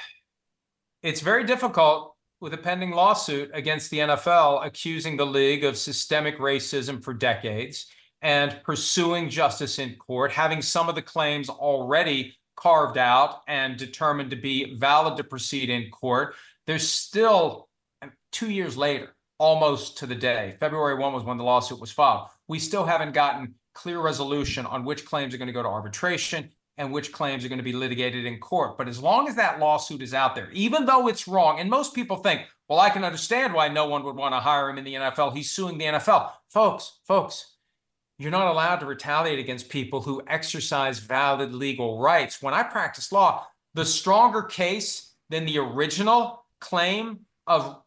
it's 1.03 1.21
very 1.21 1.45
difficult 1.45 2.15
with 2.41 2.55
a 2.55 2.59
pending 2.59 2.91
lawsuit 2.91 3.51
against 3.55 3.91
the 3.91 3.99
NFL 3.99 4.67
accusing 4.67 5.17
the 5.17 5.27
league 5.27 5.65
of 5.65 5.77
systemic 5.77 6.39
racism 6.39 7.03
for 7.03 7.15
decades 7.15 7.87
and 8.23 8.61
pursuing 8.65 9.29
justice 9.29 9.79
in 9.79 9.95
court, 9.97 10.33
having 10.33 10.63
some 10.63 10.89
of 10.89 10.95
the 10.95 11.03
claims 11.03 11.49
already 11.49 12.37
carved 12.57 12.99
out 12.99 13.41
and 13.49 13.77
determined 13.77 14.31
to 14.31 14.37
be 14.37 14.77
valid 14.77 15.17
to 15.17 15.25
proceed 15.25 15.71
in 15.71 15.91
court. 15.91 16.35
There's 16.67 16.89
still 16.89 17.69
two 18.31 18.51
years 18.51 18.77
later, 18.77 19.15
almost 19.39 19.99
to 19.99 20.07
the 20.07 20.15
day, 20.15 20.57
February 20.61 20.97
1 20.97 21.13
was 21.13 21.25
when 21.25 21.39
the 21.39 21.45
lawsuit 21.45 21.81
was 21.81 21.93
filed. 21.93 22.29
We 22.49 22.59
still 22.59 22.85
haven't 22.85 23.13
gotten 23.13 23.55
clear 23.75 24.01
resolution 24.01 24.67
on 24.67 24.85
which 24.85 25.05
claims 25.05 25.35
are 25.35 25.39
going 25.39 25.47
to 25.47 25.53
go 25.53 25.63
to 25.63 25.69
arbitration 25.69 26.51
and 26.79 26.93
which 26.93 27.13
claims 27.13 27.45
are 27.45 27.49
going 27.49 27.59
to 27.59 27.65
be 27.65 27.73
litigated 27.73 28.25
in 28.25 28.39
court. 28.39 28.79
But 28.79 28.89
as 28.89 29.01
long 29.01 29.29
as 29.29 29.37
that 29.37 29.59
lawsuit 29.59 30.03
is 30.03 30.15
out 30.15 30.35
there, 30.35 30.51
even 30.53 30.87
though 30.87 31.09
it's 31.09 31.29
wrong, 31.29 31.61
and 31.61 31.69
most 31.69 31.95
people 31.95 32.17
think, 32.17 32.43
well, 32.69 32.81
I 32.81 32.91
can 32.91 33.05
understand 33.05 33.53
why 33.53 33.69
no 33.69 33.87
one 33.87 34.05
would 34.05 34.17
want 34.17 34.35
to 34.35 34.41
hire 34.41 34.71
him 34.71 34.79
in 34.79 34.85
the 34.85 34.95
NFL. 34.95 35.35
He's 35.37 35.51
suing 35.51 35.77
the 35.77 35.85
NFL. 35.85 36.31
Folks, 36.49 37.01
folks, 37.07 37.57
you're 38.19 38.31
not 38.31 38.47
allowed 38.47 38.77
to 38.77 38.87
retaliate 38.87 39.39
against 39.39 39.69
people 39.69 40.01
who 40.01 40.23
exercise 40.27 40.99
valid 40.99 41.53
legal 41.53 41.99
rights. 41.99 42.41
When 42.41 42.55
I 42.55 42.63
practice 42.63 43.13
law, 43.13 43.47
the 43.75 43.85
stronger 43.85 44.43
case 44.43 45.13
than 45.29 45.45
the 45.45 45.59
original 45.59 46.45
claim 46.61 47.21
of 47.47 47.82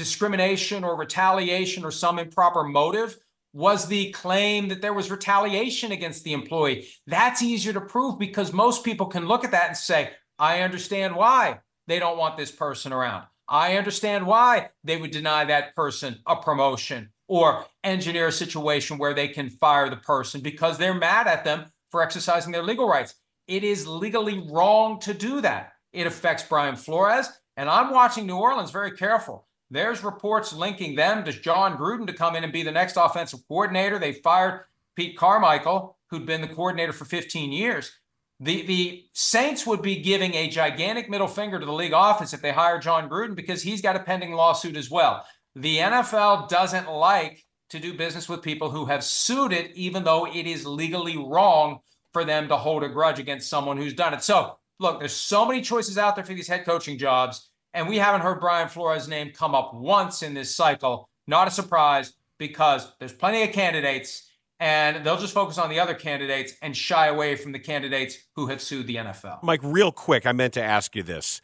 discrimination 0.00 0.82
or 0.82 0.96
retaliation 0.96 1.84
or 1.84 1.90
some 1.90 2.18
improper 2.18 2.64
motive 2.64 3.18
was 3.52 3.86
the 3.86 4.10
claim 4.12 4.68
that 4.68 4.80
there 4.80 4.94
was 4.94 5.10
retaliation 5.10 5.92
against 5.92 6.24
the 6.24 6.32
employee. 6.32 6.88
That's 7.06 7.42
easier 7.42 7.74
to 7.74 7.82
prove 7.82 8.18
because 8.18 8.50
most 8.50 8.82
people 8.82 9.06
can 9.06 9.26
look 9.26 9.44
at 9.44 9.50
that 9.50 9.68
and 9.68 9.76
say, 9.76 10.12
I 10.38 10.62
understand 10.62 11.16
why 11.16 11.60
they 11.86 11.98
don't 11.98 12.16
want 12.16 12.38
this 12.38 12.50
person 12.50 12.94
around. 12.94 13.26
I 13.46 13.76
understand 13.76 14.26
why 14.26 14.70
they 14.84 14.96
would 14.96 15.10
deny 15.10 15.44
that 15.44 15.76
person 15.76 16.20
a 16.26 16.36
promotion 16.36 17.10
or 17.28 17.66
engineer 17.84 18.28
a 18.28 18.32
situation 18.32 18.96
where 18.96 19.12
they 19.12 19.28
can 19.28 19.50
fire 19.50 19.90
the 19.90 19.96
person 19.96 20.40
because 20.40 20.78
they're 20.78 20.94
mad 20.94 21.26
at 21.26 21.44
them 21.44 21.66
for 21.90 22.02
exercising 22.02 22.52
their 22.52 22.62
legal 22.62 22.88
rights. 22.88 23.16
It 23.46 23.64
is 23.64 23.86
legally 23.86 24.48
wrong 24.50 24.98
to 25.00 25.12
do 25.12 25.42
that. 25.42 25.74
It 25.92 26.06
affects 26.06 26.44
Brian 26.44 26.76
Flores. 26.76 27.28
And 27.58 27.68
I'm 27.68 27.90
watching 27.90 28.26
New 28.26 28.38
Orleans 28.38 28.70
very 28.70 28.92
careful. 28.92 29.46
There's 29.70 30.02
reports 30.02 30.52
linking 30.52 30.96
them 30.96 31.24
to 31.24 31.32
Jon 31.32 31.76
Gruden 31.78 32.06
to 32.06 32.12
come 32.12 32.34
in 32.34 32.44
and 32.44 32.52
be 32.52 32.62
the 32.62 32.72
next 32.72 32.96
offensive 32.96 33.46
coordinator. 33.46 33.98
They 33.98 34.12
fired 34.12 34.64
Pete 34.96 35.16
Carmichael, 35.16 35.96
who'd 36.08 36.26
been 36.26 36.40
the 36.40 36.48
coordinator 36.48 36.92
for 36.92 37.04
15 37.04 37.52
years. 37.52 37.92
The, 38.40 38.62
the 38.66 39.04
Saints 39.12 39.66
would 39.66 39.82
be 39.82 40.00
giving 40.00 40.34
a 40.34 40.48
gigantic 40.48 41.10
middle 41.10 41.28
finger 41.28 41.60
to 41.60 41.66
the 41.66 41.72
league 41.72 41.92
office 41.92 42.32
if 42.32 42.40
they 42.40 42.52
hire 42.52 42.78
Jon 42.78 43.08
Gruden 43.08 43.36
because 43.36 43.62
he's 43.62 43.82
got 43.82 43.96
a 43.96 44.00
pending 44.00 44.32
lawsuit 44.32 44.76
as 44.76 44.90
well. 44.90 45.24
The 45.54 45.78
NFL 45.78 46.48
doesn't 46.48 46.90
like 46.90 47.44
to 47.68 47.78
do 47.78 47.96
business 47.96 48.28
with 48.28 48.42
people 48.42 48.70
who 48.70 48.86
have 48.86 49.04
sued 49.04 49.52
it, 49.52 49.76
even 49.76 50.04
though 50.04 50.26
it 50.26 50.46
is 50.46 50.66
legally 50.66 51.16
wrong 51.16 51.80
for 52.12 52.24
them 52.24 52.48
to 52.48 52.56
hold 52.56 52.82
a 52.82 52.88
grudge 52.88 53.18
against 53.18 53.48
someone 53.48 53.76
who's 53.76 53.94
done 53.94 54.14
it. 54.14 54.22
So, 54.22 54.58
look, 54.78 54.98
there's 54.98 55.14
so 55.14 55.46
many 55.46 55.60
choices 55.60 55.98
out 55.98 56.16
there 56.16 56.24
for 56.24 56.34
these 56.34 56.48
head 56.48 56.64
coaching 56.64 56.98
jobs. 56.98 57.49
And 57.72 57.88
we 57.88 57.98
haven't 57.98 58.22
heard 58.22 58.40
Brian 58.40 58.68
Flores' 58.68 59.08
name 59.08 59.32
come 59.32 59.54
up 59.54 59.74
once 59.74 60.22
in 60.22 60.34
this 60.34 60.54
cycle. 60.54 61.08
Not 61.26 61.48
a 61.48 61.50
surprise 61.50 62.14
because 62.38 62.90
there's 62.98 63.12
plenty 63.12 63.42
of 63.42 63.52
candidates 63.52 64.30
and 64.60 65.04
they'll 65.04 65.18
just 65.18 65.32
focus 65.32 65.56
on 65.56 65.70
the 65.70 65.80
other 65.80 65.94
candidates 65.94 66.52
and 66.60 66.76
shy 66.76 67.06
away 67.06 67.34
from 67.34 67.52
the 67.52 67.58
candidates 67.58 68.18
who 68.36 68.48
have 68.48 68.60
sued 68.60 68.86
the 68.86 68.96
NFL. 68.96 69.42
Mike, 69.42 69.60
real 69.62 69.90
quick, 69.90 70.26
I 70.26 70.32
meant 70.32 70.52
to 70.54 70.62
ask 70.62 70.94
you 70.94 71.02
this. 71.02 71.40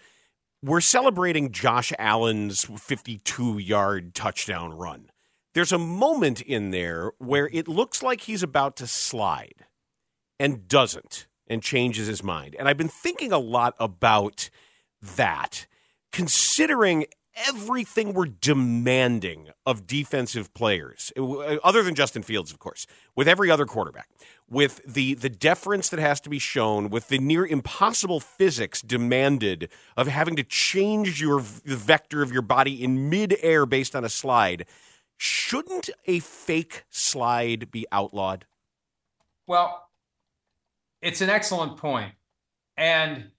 We're 0.63 0.83
celebrating 0.83 1.51
Josh 1.51 1.93
Allen's 1.99 2.65
52 2.65 3.59
yard 3.59 4.15
touchdown 4.15 4.77
run. 4.77 5.11
There's 5.55 5.73
a 5.73 5.79
moment 5.79 6.43
in 6.43 6.71
there 6.71 7.13
where 7.19 7.49
it 7.53 7.67
looks 7.67 8.03
like 8.03 8.23
he's 8.23 8.43
about 8.43 8.77
to 8.77 8.87
slide 8.87 9.65
and 10.39 10.69
doesn't 10.69 11.27
and 11.47 11.63
changes 11.63 12.07
his 12.07 12.23
mind. 12.23 12.55
And 12.59 12.69
I've 12.69 12.77
been 12.77 12.89
thinking 12.89 13.33
a 13.33 13.39
lot 13.39 13.75
about 13.79 14.51
that, 15.17 15.67
considering 16.13 17.07
everything 17.49 18.15
we're 18.15 18.27
demanding 18.27 19.51
of 19.67 19.87
defensive 19.87 20.53
players, 20.55 21.13
uh, 21.19 21.25
uh, 21.25 21.59
other 21.63 21.83
than 21.83 21.95
Justin 21.95 22.23
Fields, 22.23 22.51
of 22.51 22.59
course, 22.59 22.87
with 23.15 23.29
every 23.29 23.51
other 23.51 23.67
quarterback, 23.67 24.09
with 24.49 24.81
the 24.85 25.15
the 25.15 25.29
deference 25.29 25.89
that 25.91 26.01
has 26.01 26.21
to 26.23 26.31
be 26.31 26.39
shown, 26.39 26.89
with 26.89 27.09
the 27.09 27.19
near 27.19 27.47
impossible 27.47 28.21
physics 28.21 28.81
demanded 28.81 29.69
of 29.97 30.07
having 30.07 30.37
to 30.37 30.43
change 30.43 31.21
your 31.21 31.41
the 31.41 31.77
vector 31.77 32.23
of 32.23 32.33
your 32.33 32.43
body 32.43 32.83
in 32.83 33.11
midair 33.11 33.67
based 33.67 33.95
on 33.95 34.05
a 34.05 34.09
slide. 34.09 34.67
Shouldn't 35.19 35.89
a 36.07 36.19
fake 36.19 36.85
slide 36.91 37.71
be 37.71 37.87
outlawed? 37.91 38.45
Well, 39.47 39.89
it's 41.01 41.21
an 41.21 41.31
excellent. 41.31 41.81
And 42.77 43.31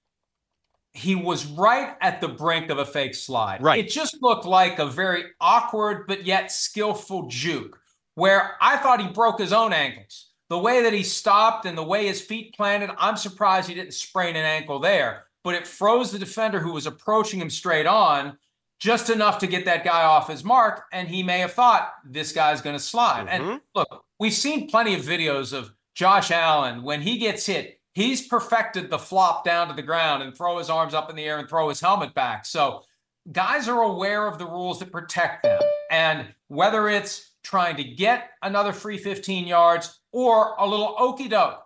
he 0.97 1.13
was 1.13 1.45
right 1.45 1.95
at 2.01 2.21
the 2.21 2.27
brink 2.27 2.71
of 2.71 2.79
a 2.79 2.85
fake 2.85 3.13
slide. 3.13 3.61
Right. 3.61 3.85
It 3.85 3.91
just 3.91 4.17
looked 4.19 4.45
like 4.45 4.79
a 4.79 4.87
very 4.87 5.25
awkward 5.39 6.07
but 6.07 6.25
yet 6.25 6.51
skillful 6.51 7.27
juke 7.27 7.79
where 8.15 8.55
I 8.59 8.77
thought 8.77 8.99
he 8.99 9.07
broke 9.07 9.39
his 9.39 9.53
own 9.53 9.73
ankles. 9.73 10.31
The 10.49 10.57
way 10.57 10.81
that 10.81 10.93
he 10.93 11.03
stopped 11.03 11.67
and 11.67 11.77
the 11.77 11.83
way 11.83 12.07
his 12.07 12.19
feet 12.19 12.55
planted, 12.55 12.89
I'm 12.97 13.15
surprised 13.15 13.69
he 13.69 13.75
didn't 13.75 13.93
sprain 13.93 14.35
an 14.35 14.45
ankle 14.45 14.79
there. 14.79 15.25
But 15.43 15.53
it 15.53 15.67
froze 15.67 16.11
the 16.11 16.17
defender 16.17 16.59
who 16.59 16.73
was 16.73 16.87
approaching 16.87 17.39
him 17.39 17.51
straight 17.51 17.85
on 17.85 18.37
just 18.79 19.11
enough 19.11 19.37
to 19.39 19.47
get 19.47 19.65
that 19.65 19.83
guy 19.83 20.03
off 20.03 20.29
his 20.29 20.43
mark. 20.43 20.85
And 20.91 21.07
he 21.07 21.21
may 21.21 21.39
have 21.39 21.53
thought 21.53 21.93
this 22.03 22.31
guy's 22.31 22.61
going 22.61 22.75
to 22.75 22.83
slide. 22.83 23.27
And 23.29 23.43
mm-hmm. 23.43 23.57
look, 23.75 24.03
we've 24.19 24.33
seen 24.33 24.67
plenty 24.67 24.95
of 24.95 25.01
videos 25.01 25.53
of 25.53 25.71
Josh 25.93 26.31
Allen 26.31 26.81
when 26.81 27.01
he 27.01 27.19
gets 27.19 27.45
hit. 27.45 27.76
He's 27.97 28.27
perfected 28.27 28.91
the 28.91 28.99
flop 28.99 29.43
down 29.43 29.69
to 29.69 29.73
the 29.73 29.81
ground 29.81 30.21
and 30.21 30.37
throw 30.37 30.59
his 30.59 30.69
arms 30.69 30.93
up 30.93 31.09
in 31.09 31.15
the 31.15 31.23
air 31.23 31.39
and 31.39 31.49
throw 31.49 31.67
his 31.69 31.79
helmet 31.79 32.13
back. 32.13 32.45
So 32.45 32.83
guys 33.31 33.67
are 33.67 33.81
aware 33.81 34.27
of 34.27 34.37
the 34.37 34.45
rules 34.45 34.77
that 34.77 34.91
protect 34.91 35.41
them. 35.41 35.59
And 35.89 36.27
whether 36.47 36.89
it's 36.89 37.31
trying 37.43 37.75
to 37.77 37.83
get 37.83 38.29
another 38.43 38.71
free 38.71 38.99
15 38.99 39.47
yards 39.47 39.99
or 40.11 40.53
a 40.59 40.67
little 40.67 40.95
okey 40.99 41.27
doke. 41.27 41.63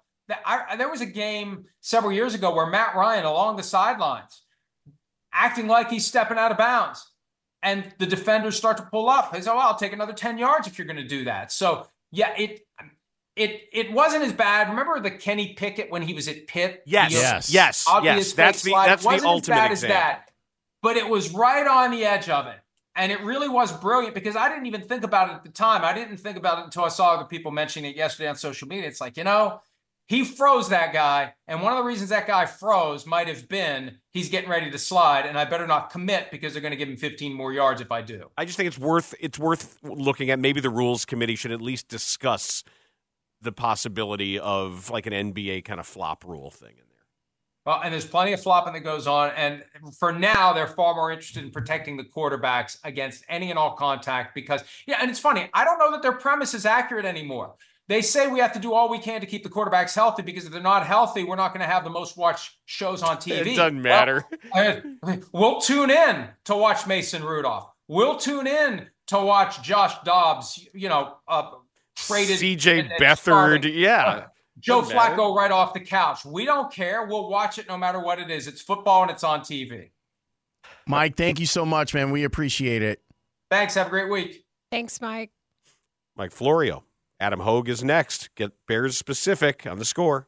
There 0.78 0.90
was 0.90 1.02
a 1.02 1.06
game 1.06 1.66
several 1.82 2.14
years 2.14 2.34
ago 2.34 2.56
where 2.56 2.68
Matt 2.68 2.96
Ryan 2.96 3.26
along 3.26 3.58
the 3.58 3.64
sidelines 3.64 4.44
acting 5.34 5.68
like 5.68 5.90
he's 5.90 6.08
stepping 6.08 6.38
out 6.38 6.52
of 6.52 6.58
bounds. 6.58 7.12
And 7.62 7.94
the 7.98 8.06
defenders 8.06 8.56
start 8.56 8.78
to 8.78 8.84
pull 8.84 9.10
up. 9.10 9.34
They 9.34 9.42
say, 9.42 9.52
"Oh, 9.52 9.58
I'll 9.58 9.76
take 9.76 9.92
another 9.92 10.14
10 10.14 10.38
yards 10.38 10.66
if 10.66 10.78
you're 10.78 10.88
going 10.88 10.96
to 10.96 11.04
do 11.04 11.26
that." 11.26 11.52
So, 11.52 11.88
yeah, 12.10 12.34
it 12.38 12.66
it 13.36 13.62
it 13.72 13.92
wasn't 13.92 14.24
as 14.24 14.34
bad. 14.34 14.70
Remember 14.70 15.00
the 15.00 15.12
Kenny 15.12 15.54
Pickett 15.54 15.90
when 15.90 16.02
he 16.02 16.14
was 16.14 16.28
at 16.28 16.48
Pitt? 16.48 16.84
Yes, 16.86 17.12
The 17.12 17.20
yes, 17.20 17.54
yes, 17.54 17.86
obvious 17.88 18.16
yes. 18.16 18.28
fake 18.28 18.36
That's 18.36 18.62
the 18.64 18.70
slide 18.72 18.88
that's 18.88 19.04
the 19.04 19.08
wasn't 19.08 19.30
ultimate 19.30 19.56
as 19.56 19.62
bad 19.62 19.72
as 19.72 19.82
that, 19.82 20.32
but 20.82 20.98
it 20.98 21.08
was 21.08 21.34
right 21.34 21.66
on 21.66 21.92
the 21.92 22.06
edge 22.06 22.30
of 22.30 22.48
it. 22.48 22.58
And 22.94 23.12
it 23.12 23.22
really 23.22 23.48
was 23.48 23.72
brilliant 23.72 24.14
because 24.14 24.36
I 24.36 24.50
didn't 24.50 24.66
even 24.66 24.82
think 24.82 25.06
about 25.06 25.30
it 25.30 25.34
at 25.34 25.44
the 25.44 25.50
time. 25.50 25.86
I 25.86 25.94
didn't 25.94 26.18
think 26.18 26.36
about 26.36 26.60
it 26.60 26.66
until 26.66 26.84
I 26.84 26.90
saw 26.90 27.14
other 27.14 27.24
people 27.24 27.50
mentioning 27.50 27.90
it 27.90 27.96
yesterday 27.96 28.28
on 28.28 28.36
social 28.36 28.68
media. 28.68 28.86
It's 28.86 29.00
like, 29.00 29.16
you 29.16 29.24
know, 29.24 29.62
he 30.08 30.26
froze 30.26 30.68
that 30.70 30.92
guy. 30.92 31.36
And 31.48 31.62
one 31.62 31.72
of 31.72 31.78
the 31.78 31.86
reasons 31.86 32.10
that 32.10 32.28
guy 32.28 32.46
froze 32.46 33.06
might 33.06 33.30
have 33.30 33.48
been 33.48 34.00
he's 34.12 34.28
getting 34.28 34.50
ready 34.50 34.70
to 34.70 34.78
slide, 34.78 35.26
and 35.26 35.38
I 35.38 35.46
better 35.46 35.68
not 35.68 35.90
commit 35.90 36.32
because 36.32 36.52
they're 36.52 36.62
going 36.62 36.74
to 36.74 36.78
give 36.78 36.90
him 36.90 36.98
15 36.98 37.34
more 37.34 37.54
yards 37.54 37.80
if 37.80 37.94
I 37.94 38.02
do. 38.02 38.30
I 38.38 38.44
just 38.44 38.58
think 38.58 38.68
it's 38.68 38.78
worth 38.78 39.16
it's 39.22 39.40
worth 39.40 39.78
looking 39.84 40.30
at. 40.30 40.38
Maybe 40.38 40.60
the 40.60 40.70
rules 40.70 41.06
committee 41.06 41.38
should 41.38 41.54
at 41.54 41.62
least 41.62 41.88
discuss 41.88 42.66
the 43.42 43.52
possibility 43.52 44.40
of 44.40 44.90
like 44.90 45.06
an 45.08 45.14
NBA 45.14 45.66
kind 45.66 45.80
of 45.80 45.88
flop 45.88 46.24
rule 46.26 46.52
thing 46.52 46.72
in 46.72 46.76
there. 46.76 46.88
Well, 47.66 47.82
and 47.84 47.94
there's 47.94 48.06
plenty 48.06 48.34
of 48.34 48.42
flopping 48.42 48.74
that 48.74 48.80
goes 48.80 49.06
on. 49.08 49.32
And 49.36 49.64
for 50.00 50.12
now, 50.12 50.52
they're 50.54 50.68
far 50.68 50.96
more 50.96 51.12
interested 51.12 51.44
in 51.44 51.52
protecting 51.52 51.96
the 51.98 52.04
quarterbacks 52.04 52.78
against 52.84 53.24
any 53.30 53.50
and 53.52 53.60
all 53.60 53.76
contact 53.76 54.34
because, 54.34 54.64
yeah, 54.88 54.98
and 55.02 55.12
it's 55.12 55.20
funny. 55.20 55.50
I 55.54 55.64
don't 55.64 55.78
know 55.78 55.92
that 55.92 56.02
their 56.02 56.14
premise 56.14 56.54
is 56.54 56.66
accurate 56.66 57.06
anymore. 57.06 57.56
they 57.88 58.02
say 58.02 58.28
we 58.28 58.40
have 58.40 58.54
to 58.54 58.60
do 58.60 58.74
all 58.74 58.90
we 58.90 59.00
can 59.00 59.22
to 59.22 59.28
keep 59.28 59.44
the 59.44 59.50
quarterbacks 59.50 59.94
healthy 59.94 60.22
because 60.24 60.46
if 60.46 60.52
they're 60.52 60.62
not 60.62 60.88
healthy, 60.88 61.24
we're 61.24 61.36
not 61.36 61.54
going 61.54 61.62
to 61.62 61.72
have 61.72 61.84
the 61.84 61.90
most 61.90 62.16
watched 62.18 62.56
shows 62.66 63.04
on 63.04 63.18
TV. 63.18 63.48
It 63.48 63.56
doesn't 63.56 63.82
matter. 63.82 64.24
Well, 64.54 64.82
we'll 65.32 65.62
tune 65.62 65.92
in 65.92 66.30
to 66.46 66.56
watch 66.56 66.88
Mason 66.88 67.24
Rudolph. 67.24 67.68
We'll 67.88 68.18
tune 68.18 68.48
in 68.48 68.88
to 69.08 69.20
watch 69.20 69.62
Josh 69.62 69.94
Dobbs, 70.06 70.66
you 70.74 70.88
know, 70.88 71.16
uh, 71.28 71.52
traded. 71.96 72.38
CJ 72.40 72.80
and- 72.80 72.92
and 72.92 73.02
Beathard. 73.02 73.72
Yeah. 73.74 74.28
Joe 74.60 74.82
Doesn't 74.82 74.96
matter. 74.96 75.16
Flacco 75.16 75.36
right 75.36 75.52
off 75.52 75.74
the 75.74 75.80
couch. 75.80 76.24
We 76.26 76.46
don't 76.46 76.72
care. 76.72 77.06
We'll 77.06 77.30
watch 77.30 77.58
it 77.58 77.68
no 77.68 77.78
matter 77.78 78.00
what 78.00 78.20
it 78.20 78.30
is. 78.30 78.48
It's 78.48 78.62
football 78.62 79.02
and 79.02 79.10
it's 79.12 79.24
on 79.24 79.42
TV. 79.42 79.92
Mike, 80.88 81.16
thank 81.16 81.40
you 81.40 81.46
so 81.46 81.66
much, 81.66 81.94
man. 81.94 82.12
We 82.12 82.24
appreciate 82.24 82.82
it. 82.82 83.02
Thanks. 83.50 83.74
Have 83.76 83.88
a 83.88 83.90
great 83.90 84.10
week. 84.10 84.46
Thanks, 84.72 85.02
Mike. 85.02 85.32
Mike 86.16 86.32
Florio. 86.32 86.84
Adam 87.20 87.40
Hoge 87.40 87.70
is 87.70 87.84
next. 87.84 88.34
Get 88.36 88.52
Bears 88.68 88.98
specific 88.98 89.66
on 89.66 89.78
the 89.80 89.86
score. 89.86 90.28